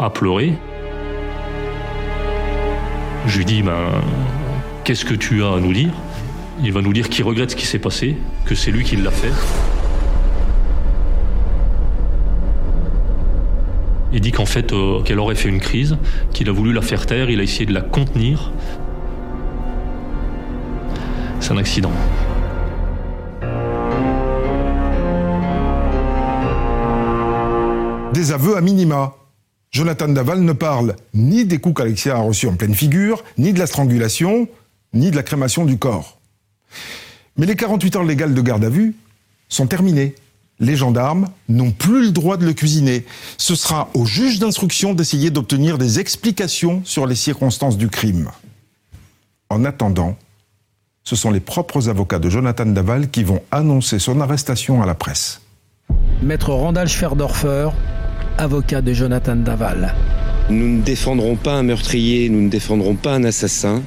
à 0.00 0.08
pleurer. 0.08 0.54
Je 3.26 3.36
lui 3.36 3.44
dis, 3.44 3.60
ben, 3.60 3.76
qu'est-ce 4.82 5.04
que 5.04 5.12
tu 5.12 5.44
as 5.44 5.52
à 5.52 5.60
nous 5.60 5.74
dire? 5.74 5.92
Il 6.62 6.72
va 6.72 6.80
nous 6.80 6.94
dire 6.94 7.10
qu'il 7.10 7.22
regrette 7.22 7.50
ce 7.50 7.56
qui 7.56 7.66
s'est 7.66 7.78
passé, 7.78 8.16
que 8.46 8.54
c'est 8.54 8.70
lui 8.70 8.82
qui 8.82 8.96
l'a 8.96 9.10
fait. 9.10 9.32
Il 14.14 14.22
dit 14.22 14.32
qu'en 14.32 14.46
fait, 14.46 14.72
qu'elle 15.04 15.18
aurait 15.18 15.34
fait 15.34 15.50
une 15.50 15.60
crise, 15.60 15.98
qu'il 16.32 16.48
a 16.48 16.52
voulu 16.52 16.72
la 16.72 16.82
faire 16.82 17.04
taire, 17.04 17.28
il 17.28 17.40
a 17.40 17.42
essayé 17.42 17.66
de 17.66 17.74
la 17.74 17.82
contenir, 17.82 18.52
c'est 21.42 21.52
un 21.52 21.56
accident. 21.56 21.90
Des 28.14 28.32
aveux 28.32 28.56
à 28.56 28.60
minima. 28.60 29.14
Jonathan 29.72 30.08
Daval 30.08 30.42
ne 30.42 30.52
parle 30.52 30.96
ni 31.14 31.44
des 31.44 31.58
coups 31.58 31.76
qu'Alexia 31.76 32.14
a 32.16 32.20
reçus 32.20 32.46
en 32.46 32.54
pleine 32.54 32.74
figure, 32.74 33.24
ni 33.38 33.52
de 33.52 33.58
la 33.58 33.66
strangulation, 33.66 34.46
ni 34.92 35.10
de 35.10 35.16
la 35.16 35.22
crémation 35.22 35.64
du 35.64 35.78
corps. 35.78 36.20
Mais 37.36 37.46
les 37.46 37.56
48 37.56 37.96
heures 37.96 38.04
légales 38.04 38.34
de 38.34 38.40
garde 38.42 38.64
à 38.64 38.68
vue 38.68 38.94
sont 39.48 39.66
terminées. 39.66 40.14
Les 40.60 40.76
gendarmes 40.76 41.28
n'ont 41.48 41.72
plus 41.72 42.02
le 42.02 42.10
droit 42.12 42.36
de 42.36 42.44
le 42.44 42.52
cuisiner. 42.52 43.04
Ce 43.38 43.54
sera 43.54 43.88
au 43.94 44.04
juge 44.04 44.38
d'instruction 44.38 44.94
d'essayer 44.94 45.30
d'obtenir 45.30 45.78
des 45.78 45.98
explications 45.98 46.82
sur 46.84 47.06
les 47.06 47.16
circonstances 47.16 47.78
du 47.78 47.88
crime. 47.88 48.30
En 49.48 49.64
attendant, 49.64 50.16
ce 51.04 51.16
sont 51.16 51.30
les 51.30 51.40
propres 51.40 51.88
avocats 51.88 52.18
de 52.18 52.30
Jonathan 52.30 52.66
Daval 52.66 53.10
qui 53.10 53.24
vont 53.24 53.42
annoncer 53.50 53.98
son 53.98 54.20
arrestation 54.20 54.82
à 54.82 54.86
la 54.86 54.94
presse. 54.94 55.40
Maître 56.22 56.52
Randall 56.52 56.88
Schwerdorfer, 56.88 57.70
avocat 58.38 58.80
de 58.80 58.92
Jonathan 58.92 59.36
Daval. 59.36 59.94
Nous 60.50 60.78
ne 60.78 60.82
défendrons 60.82 61.36
pas 61.36 61.54
un 61.54 61.62
meurtrier, 61.62 62.28
nous 62.28 62.40
ne 62.40 62.48
défendrons 62.48 62.94
pas 62.94 63.14
un 63.14 63.24
assassin, 63.24 63.82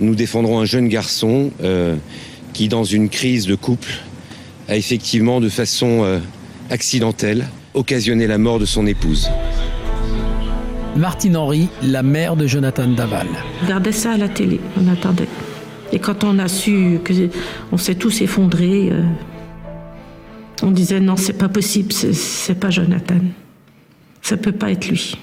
nous 0.00 0.14
défendrons 0.14 0.60
un 0.60 0.64
jeune 0.64 0.88
garçon 0.88 1.50
euh, 1.62 1.96
qui, 2.52 2.68
dans 2.68 2.84
une 2.84 3.08
crise 3.08 3.46
de 3.46 3.54
couple, 3.54 3.92
a 4.68 4.76
effectivement, 4.76 5.40
de 5.40 5.48
façon 5.48 6.04
euh, 6.04 6.18
accidentelle, 6.70 7.46
occasionné 7.74 8.26
la 8.26 8.38
mort 8.38 8.58
de 8.58 8.66
son 8.66 8.86
épouse. 8.86 9.30
Martine 10.96 11.36
Henry, 11.36 11.68
la 11.82 12.02
mère 12.02 12.36
de 12.36 12.46
Jonathan 12.46 12.86
Daval. 12.88 13.26
Regardez 13.62 13.92
ça 13.92 14.12
à 14.12 14.16
la 14.18 14.28
télé, 14.28 14.60
on 14.76 14.92
attendait. 14.92 15.28
Et 15.92 15.98
quand 15.98 16.24
on 16.24 16.38
a 16.38 16.48
su 16.48 16.98
que 17.04 17.12
on 17.70 17.76
s'est 17.76 17.94
tous 17.94 18.22
effondrés, 18.22 18.88
euh, 18.90 19.02
on 20.62 20.70
disait 20.70 21.00
non, 21.00 21.16
c'est 21.16 21.34
pas 21.34 21.48
possible, 21.48 21.92
c'est 21.92 22.54
pas 22.54 22.70
Jonathan. 22.70 23.20
Ça 24.22 24.36
peut 24.36 24.52
pas 24.52 24.70
être 24.70 24.88
lui. 24.88 25.18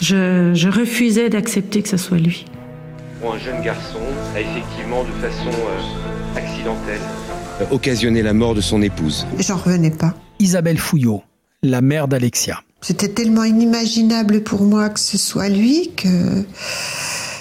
Je, 0.00 0.68
refusais 0.68 1.28
d'accepter 1.28 1.82
que 1.82 1.88
ce 1.88 1.96
soit 1.96 2.18
lui. 2.18 2.46
Un 3.22 3.38
jeune 3.38 3.62
garçon 3.62 4.00
a 4.34 4.40
effectivement, 4.40 5.02
de 5.04 5.10
façon 5.12 5.48
euh, 5.48 6.38
accidentelle, 6.38 7.00
euh, 7.60 7.64
occasionné 7.70 8.22
la 8.22 8.34
mort 8.34 8.54
de 8.54 8.60
son 8.60 8.82
épouse. 8.82 9.26
J'en 9.38 9.56
revenais 9.56 9.90
pas. 9.90 10.14
Isabelle 10.40 10.78
Fouillot, 10.78 11.22
la 11.62 11.80
mère 11.80 12.06
d'Alexia. 12.06 12.60
C'était 12.82 13.08
tellement 13.08 13.44
inimaginable 13.44 14.42
pour 14.42 14.62
moi 14.62 14.90
que 14.90 15.00
ce 15.00 15.16
soit 15.16 15.48
lui 15.48 15.90
que 15.96 16.44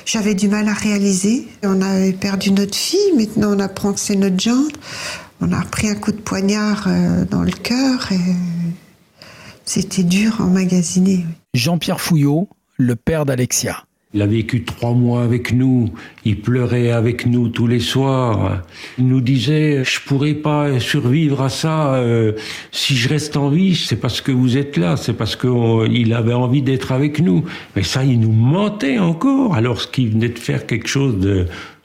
j'avais 0.06 0.36
du 0.36 0.48
mal 0.48 0.68
à 0.68 0.74
réaliser. 0.74 1.48
On 1.64 1.82
avait 1.82 2.14
perdu 2.14 2.52
notre 2.52 2.76
fille, 2.76 3.14
maintenant 3.16 3.56
on 3.56 3.60
apprend 3.60 3.94
que 3.94 4.00
c'est 4.00 4.16
notre 4.16 4.40
gendre. 4.40 4.72
On 5.42 5.52
a 5.52 5.62
pris 5.66 5.90
un 5.90 5.96
coup 5.96 6.12
de 6.12 6.22
poignard 6.22 6.86
euh, 6.88 7.26
dans 7.26 7.42
le 7.42 7.52
cœur 7.52 8.12
et 8.12 8.36
c'était 9.66 10.04
dur 10.04 10.40
à 10.40 10.44
emmagasiner. 10.44 11.26
Jean-Pierre 11.54 12.00
Fouillot, 12.00 12.48
le 12.78 12.96
père 12.96 13.26
d'Alexia. 13.26 13.86
Il 14.16 14.22
a 14.22 14.28
vécu 14.28 14.64
trois 14.64 14.94
mois 14.94 15.24
avec 15.24 15.54
nous. 15.54 15.90
Il 16.24 16.40
pleurait 16.40 16.92
avec 16.92 17.26
nous 17.26 17.50
tous 17.50 17.66
les 17.66 17.80
soirs. 17.80 18.62
Il 19.00 19.08
nous 19.08 19.22
disait 19.22 19.84
je 19.84 20.00
pourrais 20.02 20.36
pas 20.36 20.80
survivre 20.80 21.42
à 21.42 21.50
ça 21.50 21.96
euh, 21.96 22.34
si 22.72 22.96
je 22.96 23.10
reste 23.10 23.38
en 23.38 23.50
vie. 23.50 23.76
C'est 23.76 23.96
parce 23.96 24.22
que 24.22 24.32
vous 24.32 24.56
êtes 24.56 24.78
là. 24.78 24.98
C'est 24.98 25.14
parce 25.14 25.36
qu'il 25.36 26.14
avait 26.14 26.34
envie 26.34 26.62
d'être 26.62 26.92
avec 26.92 27.20
nous. 27.20 27.44
Mais 27.76 27.82
ça, 27.82 28.04
il 28.04 28.20
nous 28.20 28.32
mentait 28.32 29.00
encore 29.00 29.56
alors 29.56 29.90
qu'il 29.90 30.12
venait 30.12 30.30
de 30.30 30.38
faire 30.38 30.68
quelque 30.68 30.88
chose 30.88 31.18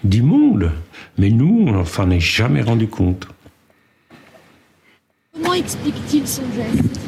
d'immonde. 0.05 0.71
Mais 1.17 1.31
nous, 1.31 1.65
on 1.67 1.87
s'en 1.87 2.11
est 2.11 2.21
jamais 2.21 2.61
rendu 2.61 2.89
compte. 2.89 3.27
Comment 5.33 5.55
explique-t-il 5.55 6.29
son 6.29 6.43
geste? 6.55 7.01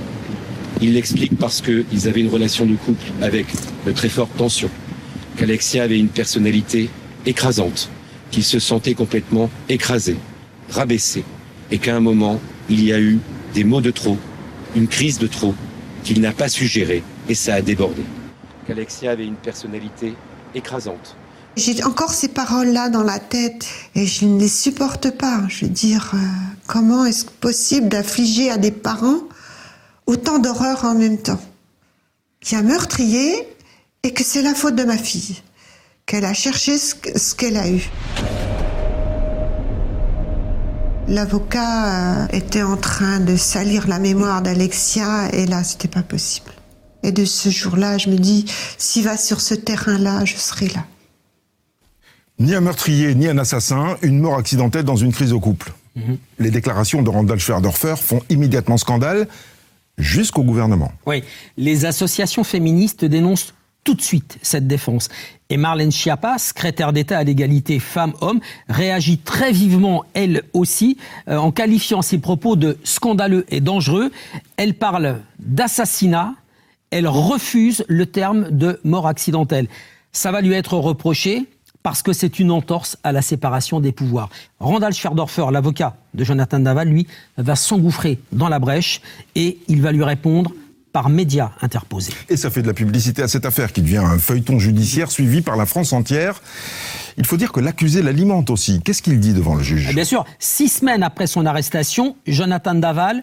Il 0.80 0.94
l'explique 0.94 1.36
parce 1.36 1.60
qu'ils 1.60 2.08
avaient 2.08 2.20
une 2.20 2.30
relation 2.30 2.64
de 2.64 2.74
couple 2.74 3.04
avec 3.20 3.48
de 3.86 3.92
très 3.92 4.08
fortes 4.08 4.34
tensions 4.38 4.70
qu'Alexia 5.36 5.84
avait 5.84 5.98
une 5.98 6.08
personnalité 6.08 6.90
écrasante, 7.26 7.88
qu'il 8.30 8.44
se 8.44 8.58
sentait 8.58 8.94
complètement 8.94 9.50
écrasé, 9.68 10.16
rabaissé, 10.70 11.24
et 11.70 11.78
qu'à 11.78 11.96
un 11.96 12.00
moment, 12.00 12.40
il 12.68 12.84
y 12.84 12.92
a 12.92 13.00
eu 13.00 13.18
des 13.54 13.64
mots 13.64 13.80
de 13.80 13.90
trop, 13.90 14.16
une 14.76 14.88
crise 14.88 15.18
de 15.18 15.26
trop, 15.26 15.54
qu'il 16.04 16.20
n'a 16.20 16.32
pas 16.32 16.48
su 16.48 16.66
gérer, 16.66 17.02
et 17.28 17.34
ça 17.34 17.54
a 17.54 17.62
débordé. 17.62 18.02
Qu'Alexia 18.66 19.12
avait 19.12 19.26
une 19.26 19.36
personnalité 19.36 20.14
écrasante. 20.54 21.16
J'ai 21.56 21.82
encore 21.84 22.14
ces 22.14 22.28
paroles-là 22.28 22.88
dans 22.88 23.02
la 23.02 23.18
tête 23.18 23.66
et 23.94 24.06
je 24.06 24.24
ne 24.24 24.38
les 24.38 24.48
supporte 24.48 25.10
pas. 25.10 25.42
Je 25.48 25.64
veux 25.64 25.70
dire, 25.70 26.12
euh, 26.14 26.18
comment 26.66 27.04
est-ce 27.04 27.24
possible 27.24 27.88
d'affliger 27.88 28.50
à 28.50 28.56
des 28.56 28.70
parents 28.70 29.18
autant 30.06 30.38
d'horreur 30.38 30.84
en 30.84 30.94
même 30.94 31.18
temps? 31.18 31.40
Qui 32.40 32.54
a 32.54 32.62
meurtrier 32.62 33.46
et 34.02 34.12
que 34.12 34.24
c'est 34.24 34.42
la 34.42 34.54
faute 34.54 34.76
de 34.76 34.84
ma 34.84 34.96
fille, 34.96 35.42
qu'elle 36.06 36.24
a 36.24 36.34
cherché 36.34 36.78
ce 36.78 37.34
qu'elle 37.34 37.56
a 37.56 37.68
eu. 37.68 37.90
L'avocat 41.08 42.22
euh, 42.22 42.26
était 42.32 42.62
en 42.62 42.76
train 42.76 43.18
de 43.18 43.36
salir 43.36 43.88
la 43.88 43.98
mémoire 43.98 44.42
d'Alexia 44.42 45.28
et 45.32 45.44
là, 45.46 45.64
c'était 45.64 45.88
pas 45.88 46.02
possible. 46.02 46.52
Et 47.02 47.10
de 47.10 47.24
ce 47.24 47.48
jour-là, 47.48 47.98
je 47.98 48.10
me 48.10 48.16
dis, 48.16 48.44
s'il 48.78 49.04
va 49.04 49.16
sur 49.16 49.40
ce 49.40 49.54
terrain-là, 49.54 50.24
je 50.24 50.36
serai 50.36 50.68
là. 50.68 50.84
Ni 52.38 52.54
un 52.54 52.60
meurtrier, 52.60 53.14
ni 53.14 53.26
un 53.26 53.38
assassin, 53.38 53.96
une 54.02 54.20
mort 54.20 54.38
accidentelle 54.38 54.84
dans 54.84 54.96
une 54.96 55.12
crise 55.12 55.32
au 55.32 55.40
couple. 55.40 55.72
Mhm. 55.96 56.18
Les 56.38 56.50
déclarations 56.50 57.02
de 57.02 57.10
Randall 57.10 57.40
Schwerdorfer 57.40 57.96
font 57.96 58.22
immédiatement 58.30 58.76
scandale 58.76 59.26
jusqu'au 59.98 60.44
gouvernement. 60.44 60.92
Oui, 61.06 61.24
les 61.56 61.84
associations 61.86 62.44
féministes 62.44 63.04
dénoncent 63.04 63.52
tout 63.84 63.94
de 63.94 64.02
suite 64.02 64.38
cette 64.42 64.66
défense. 64.66 65.08
Et 65.48 65.56
Marlène 65.56 65.90
Schiappa, 65.90 66.38
secrétaire 66.38 66.92
d'État 66.92 67.18
à 67.18 67.24
l'égalité 67.24 67.78
femmes-hommes, 67.78 68.40
réagit 68.68 69.18
très 69.18 69.52
vivement, 69.52 70.04
elle 70.14 70.42
aussi, 70.52 70.96
euh, 71.28 71.36
en 71.36 71.50
qualifiant 71.50 72.02
ses 72.02 72.18
propos 72.18 72.56
de 72.56 72.78
scandaleux 72.84 73.44
et 73.48 73.60
dangereux. 73.60 74.12
Elle 74.56 74.74
parle 74.74 75.20
d'assassinat, 75.38 76.34
elle 76.90 77.08
refuse 77.08 77.84
le 77.88 78.06
terme 78.06 78.50
de 78.50 78.80
mort 78.84 79.06
accidentelle. 79.06 79.68
Ça 80.12 80.30
va 80.32 80.40
lui 80.40 80.54
être 80.54 80.74
reproché 80.74 81.46
parce 81.82 82.02
que 82.02 82.12
c'est 82.12 82.38
une 82.38 82.50
entorse 82.50 82.98
à 83.02 83.12
la 83.12 83.22
séparation 83.22 83.80
des 83.80 83.92
pouvoirs. 83.92 84.28
Randall 84.58 84.92
Schwerdorfer, 84.92 85.46
l'avocat 85.50 85.96
de 86.14 86.24
Jonathan 86.24 86.60
Daval, 86.60 86.88
lui, 86.88 87.06
va 87.38 87.56
s'engouffrer 87.56 88.18
dans 88.32 88.48
la 88.48 88.58
brèche 88.58 89.00
et 89.34 89.58
il 89.68 89.80
va 89.80 89.92
lui 89.92 90.04
répondre 90.04 90.52
par 90.92 91.08
médias 91.08 91.50
interposés. 91.60 92.12
Et 92.28 92.36
ça 92.36 92.50
fait 92.50 92.62
de 92.62 92.66
la 92.66 92.74
publicité 92.74 93.22
à 93.22 93.28
cette 93.28 93.44
affaire 93.44 93.72
qui 93.72 93.82
devient 93.82 93.98
un 93.98 94.18
feuilleton 94.18 94.58
judiciaire 94.58 95.10
suivi 95.10 95.40
par 95.42 95.56
la 95.56 95.66
France 95.66 95.92
entière. 95.92 96.42
Il 97.16 97.26
faut 97.26 97.36
dire 97.36 97.52
que 97.52 97.60
l'accusé 97.60 98.02
l'alimente 98.02 98.50
aussi. 98.50 98.80
Qu'est-ce 98.82 99.02
qu'il 99.02 99.20
dit 99.20 99.32
devant 99.32 99.54
le 99.54 99.62
juge? 99.62 99.88
Eh 99.90 99.94
Bien 99.94 100.04
sûr, 100.04 100.24
six 100.38 100.68
semaines 100.68 101.02
après 101.02 101.26
son 101.26 101.46
arrestation, 101.46 102.16
Jonathan 102.26 102.74
Daval 102.74 103.22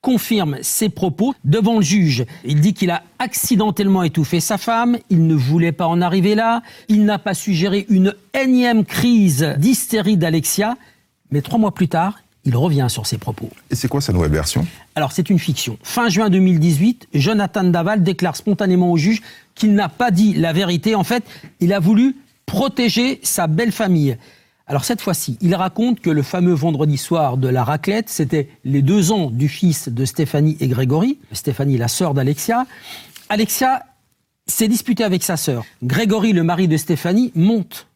confirme 0.00 0.58
ses 0.62 0.88
propos 0.88 1.34
devant 1.44 1.76
le 1.76 1.82
juge. 1.82 2.26
Il 2.44 2.60
dit 2.60 2.74
qu'il 2.74 2.90
a 2.90 3.02
accidentellement 3.18 4.04
étouffé 4.04 4.38
sa 4.38 4.56
femme, 4.56 4.98
il 5.10 5.26
ne 5.26 5.34
voulait 5.34 5.72
pas 5.72 5.88
en 5.88 6.00
arriver 6.00 6.34
là, 6.34 6.62
il 6.88 7.04
n'a 7.04 7.18
pas 7.18 7.34
suggéré 7.34 7.86
une 7.88 8.14
énième 8.32 8.84
crise 8.84 9.56
d'hystérie 9.58 10.16
d'Alexia, 10.16 10.76
mais 11.32 11.42
trois 11.42 11.58
mois 11.58 11.74
plus 11.74 11.88
tard, 11.88 12.18
il 12.46 12.56
revient 12.56 12.86
sur 12.88 13.06
ses 13.06 13.18
propos. 13.18 13.50
Et 13.70 13.74
c'est 13.74 13.88
quoi 13.88 14.00
sa 14.00 14.12
nouvelle 14.12 14.30
version? 14.30 14.66
Alors 14.94 15.12
c'est 15.12 15.28
une 15.28 15.38
fiction. 15.38 15.78
Fin 15.82 16.08
juin 16.08 16.30
2018, 16.30 17.08
Jonathan 17.12 17.64
Daval 17.64 18.02
déclare 18.02 18.36
spontanément 18.36 18.90
au 18.90 18.96
juge 18.96 19.20
qu'il 19.54 19.74
n'a 19.74 19.88
pas 19.88 20.10
dit 20.10 20.34
la 20.34 20.52
vérité. 20.52 20.94
En 20.94 21.04
fait, 21.04 21.24
il 21.60 21.72
a 21.72 21.80
voulu 21.80 22.16
protéger 22.46 23.20
sa 23.22 23.48
belle 23.48 23.72
famille. 23.72 24.16
Alors 24.68 24.84
cette 24.84 25.00
fois-ci, 25.00 25.38
il 25.40 25.54
raconte 25.54 26.00
que 26.00 26.10
le 26.10 26.22
fameux 26.22 26.54
vendredi 26.54 26.96
soir 26.96 27.36
de 27.36 27.48
la 27.48 27.62
raclette, 27.62 28.08
c'était 28.08 28.48
les 28.64 28.82
deux 28.82 29.12
ans 29.12 29.30
du 29.30 29.48
fils 29.48 29.88
de 29.88 30.04
Stéphanie 30.04 30.56
et 30.60 30.68
Grégory. 30.68 31.18
Stéphanie, 31.32 31.78
la 31.78 31.88
sœur 31.88 32.14
d'Alexia. 32.14 32.66
Alexia 33.28 33.84
s'est 34.46 34.68
disputée 34.68 35.04
avec 35.04 35.22
sa 35.22 35.36
sœur. 35.36 35.64
Grégory, 35.82 36.32
le 36.32 36.42
mari 36.42 36.68
de 36.68 36.76
Stéphanie, 36.76 37.32
monte 37.34 37.86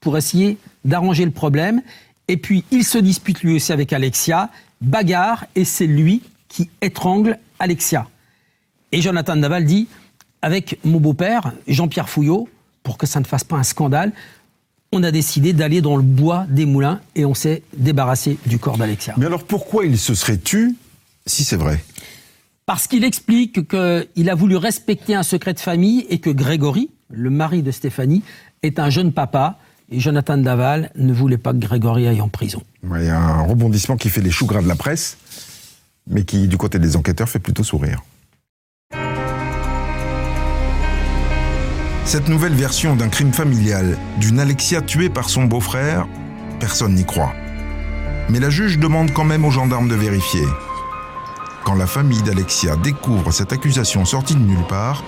pour 0.00 0.16
essayer 0.16 0.58
d'arranger 0.84 1.24
le 1.24 1.30
problème. 1.30 1.82
Et 2.28 2.36
puis, 2.36 2.64
il 2.70 2.84
se 2.84 2.98
dispute 2.98 3.42
lui 3.42 3.56
aussi 3.56 3.72
avec 3.72 3.92
Alexia, 3.92 4.50
bagarre, 4.80 5.46
et 5.54 5.64
c'est 5.64 5.86
lui 5.86 6.22
qui 6.48 6.70
étrangle 6.80 7.38
Alexia. 7.58 8.08
Et 8.92 9.00
Jonathan 9.00 9.36
Daval 9.36 9.64
dit, 9.64 9.88
avec 10.42 10.78
mon 10.84 11.00
beau-père, 11.00 11.52
Jean-Pierre 11.66 12.08
Fouillot, 12.08 12.48
pour 12.82 12.98
que 12.98 13.06
ça 13.06 13.20
ne 13.20 13.24
fasse 13.24 13.44
pas 13.44 13.56
un 13.56 13.62
scandale, 13.62 14.12
on 14.92 15.02
a 15.02 15.10
décidé 15.10 15.52
d'aller 15.52 15.80
dans 15.80 15.96
le 15.96 16.02
bois 16.02 16.46
des 16.50 16.66
moulins 16.66 17.00
et 17.14 17.24
on 17.24 17.34
s'est 17.34 17.62
débarrassé 17.74 18.38
du 18.44 18.58
corps 18.58 18.76
d'Alexia. 18.76 19.14
Mais 19.16 19.26
alors 19.26 19.44
pourquoi 19.44 19.86
il 19.86 19.98
se 19.98 20.14
serait 20.14 20.38
tu 20.38 20.76
si 21.24 21.44
c'est 21.44 21.56
vrai? 21.56 21.82
Parce 22.66 22.86
qu'il 22.86 23.04
explique 23.04 23.68
qu'il 23.68 24.30
a 24.30 24.34
voulu 24.34 24.56
respecter 24.56 25.14
un 25.14 25.22
secret 25.22 25.54
de 25.54 25.60
famille 25.60 26.06
et 26.10 26.18
que 26.18 26.30
Grégory, 26.30 26.90
le 27.10 27.30
mari 27.30 27.62
de 27.62 27.70
Stéphanie, 27.70 28.22
est 28.62 28.78
un 28.78 28.90
jeune 28.90 29.12
papa 29.12 29.58
et 29.92 30.00
Jonathan 30.00 30.38
Daval 30.38 30.90
ne 30.96 31.12
voulait 31.12 31.38
pas 31.38 31.52
que 31.52 31.58
Grégory 31.58 32.08
aille 32.08 32.20
en 32.20 32.28
prison. 32.28 32.62
Il 32.82 33.04
y 33.04 33.08
a 33.08 33.18
un 33.18 33.42
rebondissement 33.42 33.96
qui 33.96 34.08
fait 34.08 34.22
les 34.22 34.30
choux 34.30 34.46
gras 34.46 34.62
de 34.62 34.68
la 34.68 34.74
presse, 34.74 35.18
mais 36.08 36.24
qui, 36.24 36.48
du 36.48 36.56
côté 36.56 36.78
des 36.78 36.96
enquêteurs, 36.96 37.28
fait 37.28 37.38
plutôt 37.38 37.62
sourire. 37.62 38.02
Cette 42.04 42.28
nouvelle 42.28 42.54
version 42.54 42.96
d'un 42.96 43.08
crime 43.08 43.32
familial, 43.32 43.96
d'une 44.18 44.40
Alexia 44.40 44.80
tuée 44.80 45.08
par 45.08 45.28
son 45.28 45.44
beau-frère, 45.44 46.08
personne 46.58 46.94
n'y 46.94 47.04
croit. 47.04 47.32
Mais 48.28 48.40
la 48.40 48.50
juge 48.50 48.78
demande 48.78 49.12
quand 49.12 49.24
même 49.24 49.44
aux 49.44 49.50
gendarmes 49.50 49.88
de 49.88 49.94
vérifier. 49.94 50.44
Quand 51.64 51.74
la 51.74 51.86
famille 51.86 52.22
d'Alexia 52.22 52.76
découvre 52.76 53.30
cette 53.30 53.52
accusation 53.52 54.04
sortie 54.04 54.34
de 54.34 54.40
nulle 54.40 54.66
part, 54.68 55.04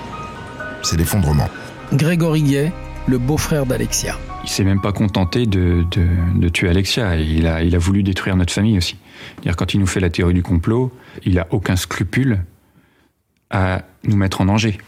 c'est 0.83 0.97
l'effondrement. 0.97 1.49
Grégory 1.93 2.43
Gay, 2.43 2.73
le 3.09 3.19
beau-frère 3.19 3.67
d'Alexia 3.67 4.17
il 4.45 4.49
s'est 4.49 4.65
même 4.65 4.81
pas 4.81 4.93
contenté 4.93 5.47
de, 5.47 5.85
tuer 6.53 6.69
Alexia. 6.69 7.17
Il 7.17 7.47
a, 7.47 7.63
il 7.63 7.75
a 7.75 7.79
voulu 7.79 8.03
détruire 8.03 8.37
notre 8.37 8.53
famille 8.53 8.77
aussi. 8.77 8.97
-dire 9.43 9.55
quand 9.57 9.73
il 9.75 9.81
nous 9.81 9.87
fait 9.87 10.01
la 10.01 10.11
théorie 10.11 10.35
du 10.35 10.43
complot, 10.43 10.93
il 11.25 11.39
a 11.39 11.47
aucun 11.51 11.77
scrupule 11.77 12.45
à 13.51 13.83
nous 14.05 14.17
mettre 14.17 14.43
en 14.43 14.47
danger 14.47 14.79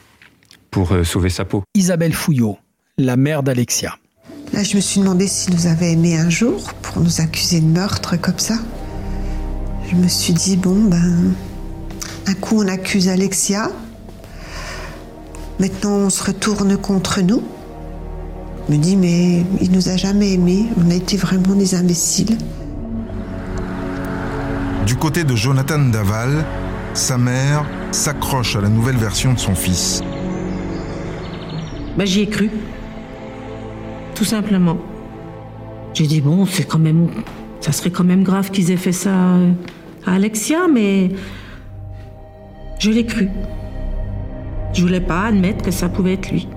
pour 0.71 0.93
euh, 0.93 1.05
sauver 1.05 1.31
sa 1.31 1.45
peau. 1.45 1.63
Isabelle 1.75 2.13
Fouillot, 2.13 2.59
la 2.99 3.17
mère 3.17 3.43
d'Alexia. 3.43 3.97
Là, 4.53 4.63
je 4.63 4.77
me 4.77 4.81
suis 4.81 5.01
demandé 5.01 5.27
s'il 5.27 5.55
nous 5.55 5.67
avait 5.67 5.93
aimé 5.93 6.19
un 6.19 6.31
jour 6.31 6.73
pour 6.83 7.01
nous 7.01 7.21
accuser 7.21 7.61
de 7.61 7.67
meurtre 7.67 8.17
comme 8.17 8.39
ça. 8.39 8.57
Je 9.91 9.97
me 9.97 10.09
suis 10.09 10.35
dit, 10.35 10.57
bon, 10.57 10.85
ben, 10.85 11.33
un 12.27 12.35
coup 12.35 12.63
on 12.63 12.69
accuse 12.69 13.09
Alexia, 13.09 13.71
maintenant 15.61 15.97
on 15.97 16.11
se 16.11 16.25
retourne 16.25 16.77
contre 16.77 17.23
nous. 17.23 17.43
Me 18.69 18.79
dis, 18.79 18.97
mais 18.97 19.45
il 19.61 19.71
nous 19.71 19.89
a 19.89 19.97
jamais 19.97 20.33
aimés. 20.33 20.67
On 20.77 20.91
a 20.91 20.95
été 20.95 21.17
vraiment 21.17 21.55
des 21.55 21.77
imbéciles. 21.77 22.37
Du 24.85 24.97
côté 24.97 25.23
de 25.23 25.37
Jonathan 25.37 25.79
Daval, 25.79 26.45
sa 26.93 27.17
mère 27.17 27.65
s'accroche 27.93 28.57
à 28.57 28.61
la 28.61 28.69
nouvelle 28.69 28.97
version 28.97 29.33
de 29.35 29.39
son 29.39 29.55
fils. 29.55 30.03
Ben, 31.97 32.05
j'y 32.07 32.23
ai 32.23 32.29
cru. 32.29 32.51
Tout 34.17 34.25
simplement. 34.25 34.79
J'ai 35.95 36.09
dit, 36.09 36.21
bon, 36.21 36.45
c'est 36.45 36.65
quand 36.65 36.81
même. 36.81 37.09
Ça 37.61 37.71
serait 37.71 37.91
quand 37.91 38.05
même 38.05 38.25
grave 38.25 38.51
qu'ils 38.51 38.73
aient 38.73 38.77
fait 38.77 38.93
ça 38.93 39.11
euh, 39.11 39.53
à 40.05 40.15
Alexia, 40.15 40.67
mais. 40.73 41.13
Je 42.81 42.91
l'ai 42.91 43.07
cru. 43.07 43.29
Je 44.73 44.83
voulais 44.83 45.01
pas 45.01 45.27
admettre 45.27 45.65
que 45.65 45.71
ça 45.71 45.89
pouvait 45.89 46.15
être 46.15 46.31
lui. 46.31 46.49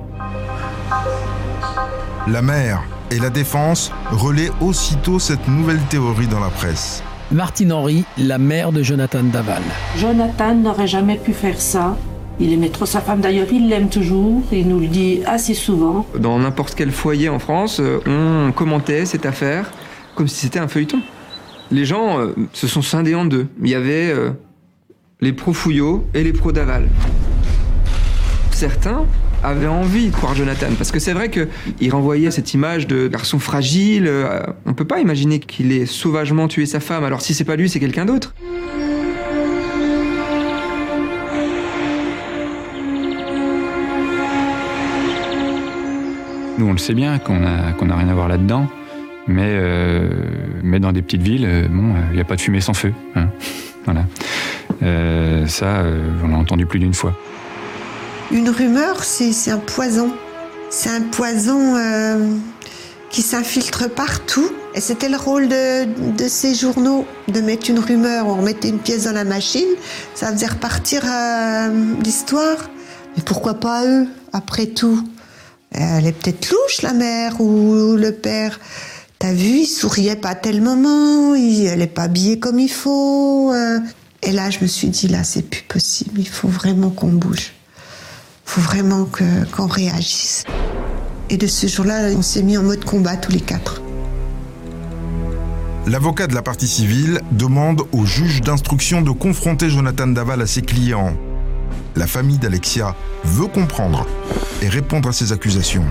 La 2.32 2.44
mère 2.44 2.84
et 3.10 3.18
la 3.18 3.32
défense 3.32 3.92
relaient 4.12 4.52
aussitôt 4.62 5.18
cette 5.18 5.48
nouvelle 5.48 5.80
théorie 5.90 6.28
dans 6.28 6.40
la 6.40 6.50
presse. 6.50 7.02
Martine 7.32 7.72
Henry, 7.72 8.06
la 8.20 8.38
mère 8.38 8.72
de 8.72 8.84
Jonathan 8.84 9.24
Daval. 9.24 9.64
Jonathan 9.98 10.54
n'aurait 10.54 10.86
jamais 10.86 11.16
pu 11.16 11.34
faire 11.34 11.60
ça. 11.60 11.98
Il 12.40 12.54
aimait 12.54 12.70
trop 12.70 12.86
sa 12.86 13.02
femme 13.02 13.22
d'ailleurs, 13.22 13.48
il 13.52 13.68
l'aime 13.68 13.90
toujours, 13.90 14.44
il 14.52 14.68
nous 14.68 14.80
le 14.80 14.86
dit 14.86 15.22
assez 15.26 15.56
souvent. 15.56 16.06
Dans 16.20 16.38
n'importe 16.38 16.76
quel 16.76 16.92
foyer 16.92 17.30
en 17.30 17.40
France, 17.40 17.80
euh, 17.80 18.00
on 18.06 18.52
commentait 18.52 19.06
cette 19.06 19.26
affaire 19.26 19.72
comme 20.14 20.28
si 20.28 20.36
c'était 20.36 20.60
un 20.60 20.68
feuilleton. 20.68 21.02
Les 21.72 21.86
gens 21.86 22.20
euh, 22.20 22.36
se 22.54 22.68
sont 22.68 22.84
scindés 22.84 23.16
en 23.16 23.26
deux. 23.26 23.48
Il 23.64 23.70
y 23.70 23.76
avait 23.76 24.12
euh, 24.12 24.30
les 25.20 25.34
pro-Fouillot 25.34 26.06
et 26.14 26.24
les 26.24 26.34
pro-Daval. 26.34 26.90
Certains 28.52 29.06
avaient 29.44 29.68
envie 29.68 30.08
de 30.10 30.16
croire 30.16 30.36
Jonathan, 30.36 30.68
parce 30.78 30.92
que 30.92 31.00
c'est 31.00 31.14
vrai 31.14 31.30
qu'il 31.30 31.92
renvoyait 31.92 32.32
cette 32.32 32.54
image 32.54 32.88
de 32.88 33.08
garçon 33.08 33.40
fragile. 33.40 34.06
euh, 34.08 34.42
On 34.66 34.74
peut 34.74 34.86
pas 34.86 35.00
imaginer 35.00 35.40
qu'il 35.40 35.72
ait 35.72 35.86
sauvagement 35.86 36.48
tué 36.48 36.66
sa 36.66 36.80
femme, 36.80 37.04
alors 37.04 37.22
si 37.22 37.34
c'est 37.34 37.44
pas 37.46 37.56
lui, 37.56 37.70
c'est 37.70 37.80
quelqu'un 37.80 38.06
d'autre. 38.06 38.34
Nous, 46.58 46.66
on 46.68 46.72
le 46.74 46.78
sait 46.78 46.94
bien 46.94 47.20
qu'on 47.20 47.46
a 47.46 47.72
qu'on 47.74 47.90
a 47.90 47.96
rien 47.96 48.10
à 48.10 48.14
voir 48.14 48.28
là-dedans, 48.28 48.68
mais 49.28 49.48
euh, 49.48 50.10
mais 50.62 50.80
dans 50.80 50.92
des 50.92 51.02
petites 51.02 51.22
villes, 51.22 51.46
euh, 51.48 51.68
bon, 51.70 51.94
il 52.12 52.16
n'y 52.16 52.22
a 52.22 52.26
pas 52.26 52.36
de 52.36 52.42
fumée 52.42 52.60
sans 52.62 52.74
feu. 52.74 52.92
hein. 53.16 53.28
voilà. 53.86 54.06
Ça, 55.48 55.84
on 56.24 56.28
l'a 56.30 56.38
entendu 56.38 56.66
plus 56.66 56.80
d'une 56.80 56.94
fois. 56.94 57.14
Une 58.32 58.50
rumeur, 58.50 59.04
c'est 59.04 59.50
un 59.50 59.58
poison. 59.58 60.12
C'est 60.70 60.90
un 60.90 61.02
poison 61.02 61.76
euh, 61.76 62.36
qui 63.10 63.24
s'infiltre 63.24 63.90
partout. 63.90 64.52
Et 64.76 64.82
c'était 64.82 65.10
le 65.10 65.18
rôle 65.18 65.48
de, 65.48 66.28
ces 66.28 66.54
journaux, 66.54 67.06
de 67.28 67.42
mettre 67.42 67.72
une 67.72 67.80
rumeur. 67.80 68.28
On 68.28 68.44
mettait 68.44 68.70
une 68.70 68.78
pièce 68.78 69.06
dans 69.06 69.14
la 69.14 69.24
machine, 69.24 69.68
ça 70.14 70.32
faisait 70.32 70.46
repartir 70.46 71.02
euh, 71.06 71.96
l'histoire. 72.04 72.70
Mais 73.18 73.24
pourquoi 73.24 73.56
pas 73.56 73.86
eux, 73.88 74.08
après 74.32 74.68
tout? 74.68 75.04
Elle 75.72 76.06
est 76.06 76.12
peut-être 76.12 76.52
louche, 76.52 76.84
la 76.84 76.94
mère 76.94 77.42
ou 77.42 77.96
le 77.96 78.12
père. 78.12 78.60
T'as 79.18 79.34
vu, 79.34 79.62
il 79.62 79.66
souriait 79.66 80.16
pas 80.16 80.30
à 80.30 80.36
tel 80.36 80.62
moment, 80.62 81.34
il, 81.34 81.66
elle 81.66 81.82
est 81.82 81.88
pas 81.88 82.04
habillée 82.04 82.40
comme 82.40 82.60
il 82.60 82.72
faut. 82.72 83.52
euh. 83.54 83.80
Et 84.22 84.32
là, 84.32 84.50
je 84.52 84.60
me 84.62 84.68
suis 84.68 84.90
dit, 84.90 85.08
là, 85.08 85.24
c'est 85.24 85.42
plus 85.42 85.64
possible, 85.64 86.20
il 86.20 86.30
faut 86.30 86.48
vraiment 86.48 86.90
qu'on 86.90 87.08
bouge. 87.08 87.54
Il 88.50 88.54
faut 88.54 88.62
vraiment 88.62 89.08
qu'on 89.56 89.68
réagisse. 89.68 90.44
Et 91.30 91.38
de 91.38 91.46
ce 91.46 91.68
jour-là, 91.68 92.10
on 92.18 92.24
s'est 92.24 92.42
mis 92.42 92.58
en 92.58 92.64
mode 92.64 92.84
combat 92.84 93.16
tous 93.16 93.32
les 93.32 93.42
quatre. 93.42 93.84
L'avocat 95.86 96.26
de 96.26 96.34
la 96.34 96.42
partie 96.42 96.68
civile 96.68 97.22
demande 97.32 97.84
au 97.92 98.06
juge 98.08 98.42
d'instruction 98.42 99.04
de 99.04 99.12
confronter 99.12 99.70
Jonathan 99.70 100.08
Daval 100.08 100.42
à 100.42 100.48
ses 100.48 100.64
clients. 100.64 101.14
La 101.96 102.08
famille 102.08 102.40
d'Alexia 102.40 102.96
veut 103.24 103.46
comprendre 103.46 104.08
et 104.64 104.68
répondre 104.68 105.10
à 105.10 105.14
ces 105.14 105.32
accusations. 105.32 105.86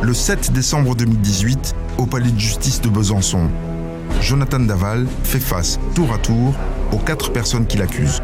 Le 0.00 0.14
7 0.14 0.54
décembre 0.54 0.94
2018, 0.94 1.74
au 1.98 2.06
palais 2.06 2.30
de 2.30 2.40
justice 2.40 2.80
de 2.80 2.88
Besançon, 2.88 3.50
Jonathan 4.22 4.60
Daval 4.60 5.06
fait 5.22 5.38
face 5.38 5.78
tour 5.94 6.14
à 6.14 6.18
tour 6.18 6.54
aux 6.92 6.98
quatre 6.98 7.30
personnes 7.30 7.66
qui 7.66 7.76
l'accusent. 7.76 8.22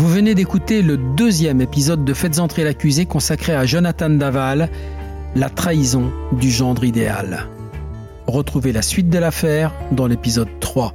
Vous 0.00 0.08
venez 0.08 0.34
d'écouter 0.34 0.80
le 0.80 0.96
deuxième 0.96 1.60
épisode 1.60 2.06
de 2.06 2.14
Faites 2.14 2.38
entrer 2.38 2.64
l'accusé 2.64 3.04
consacré 3.04 3.54
à 3.54 3.66
Jonathan 3.66 4.08
Daval, 4.08 4.70
la 5.34 5.50
trahison 5.50 6.10
du 6.32 6.50
gendre 6.50 6.84
idéal. 6.84 7.48
Retrouvez 8.26 8.72
la 8.72 8.80
suite 8.80 9.10
de 9.10 9.18
l'affaire 9.18 9.74
dans 9.92 10.06
l'épisode 10.06 10.48
3. 10.58 10.94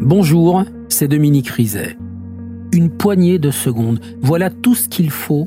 Bonjour, 0.00 0.64
c'est 0.88 1.08
Dominique 1.08 1.50
Rizet. 1.50 1.98
Une 2.72 2.88
poignée 2.88 3.38
de 3.38 3.50
secondes, 3.50 4.00
voilà 4.22 4.48
tout 4.48 4.74
ce 4.74 4.88
qu'il 4.88 5.10
faut 5.10 5.46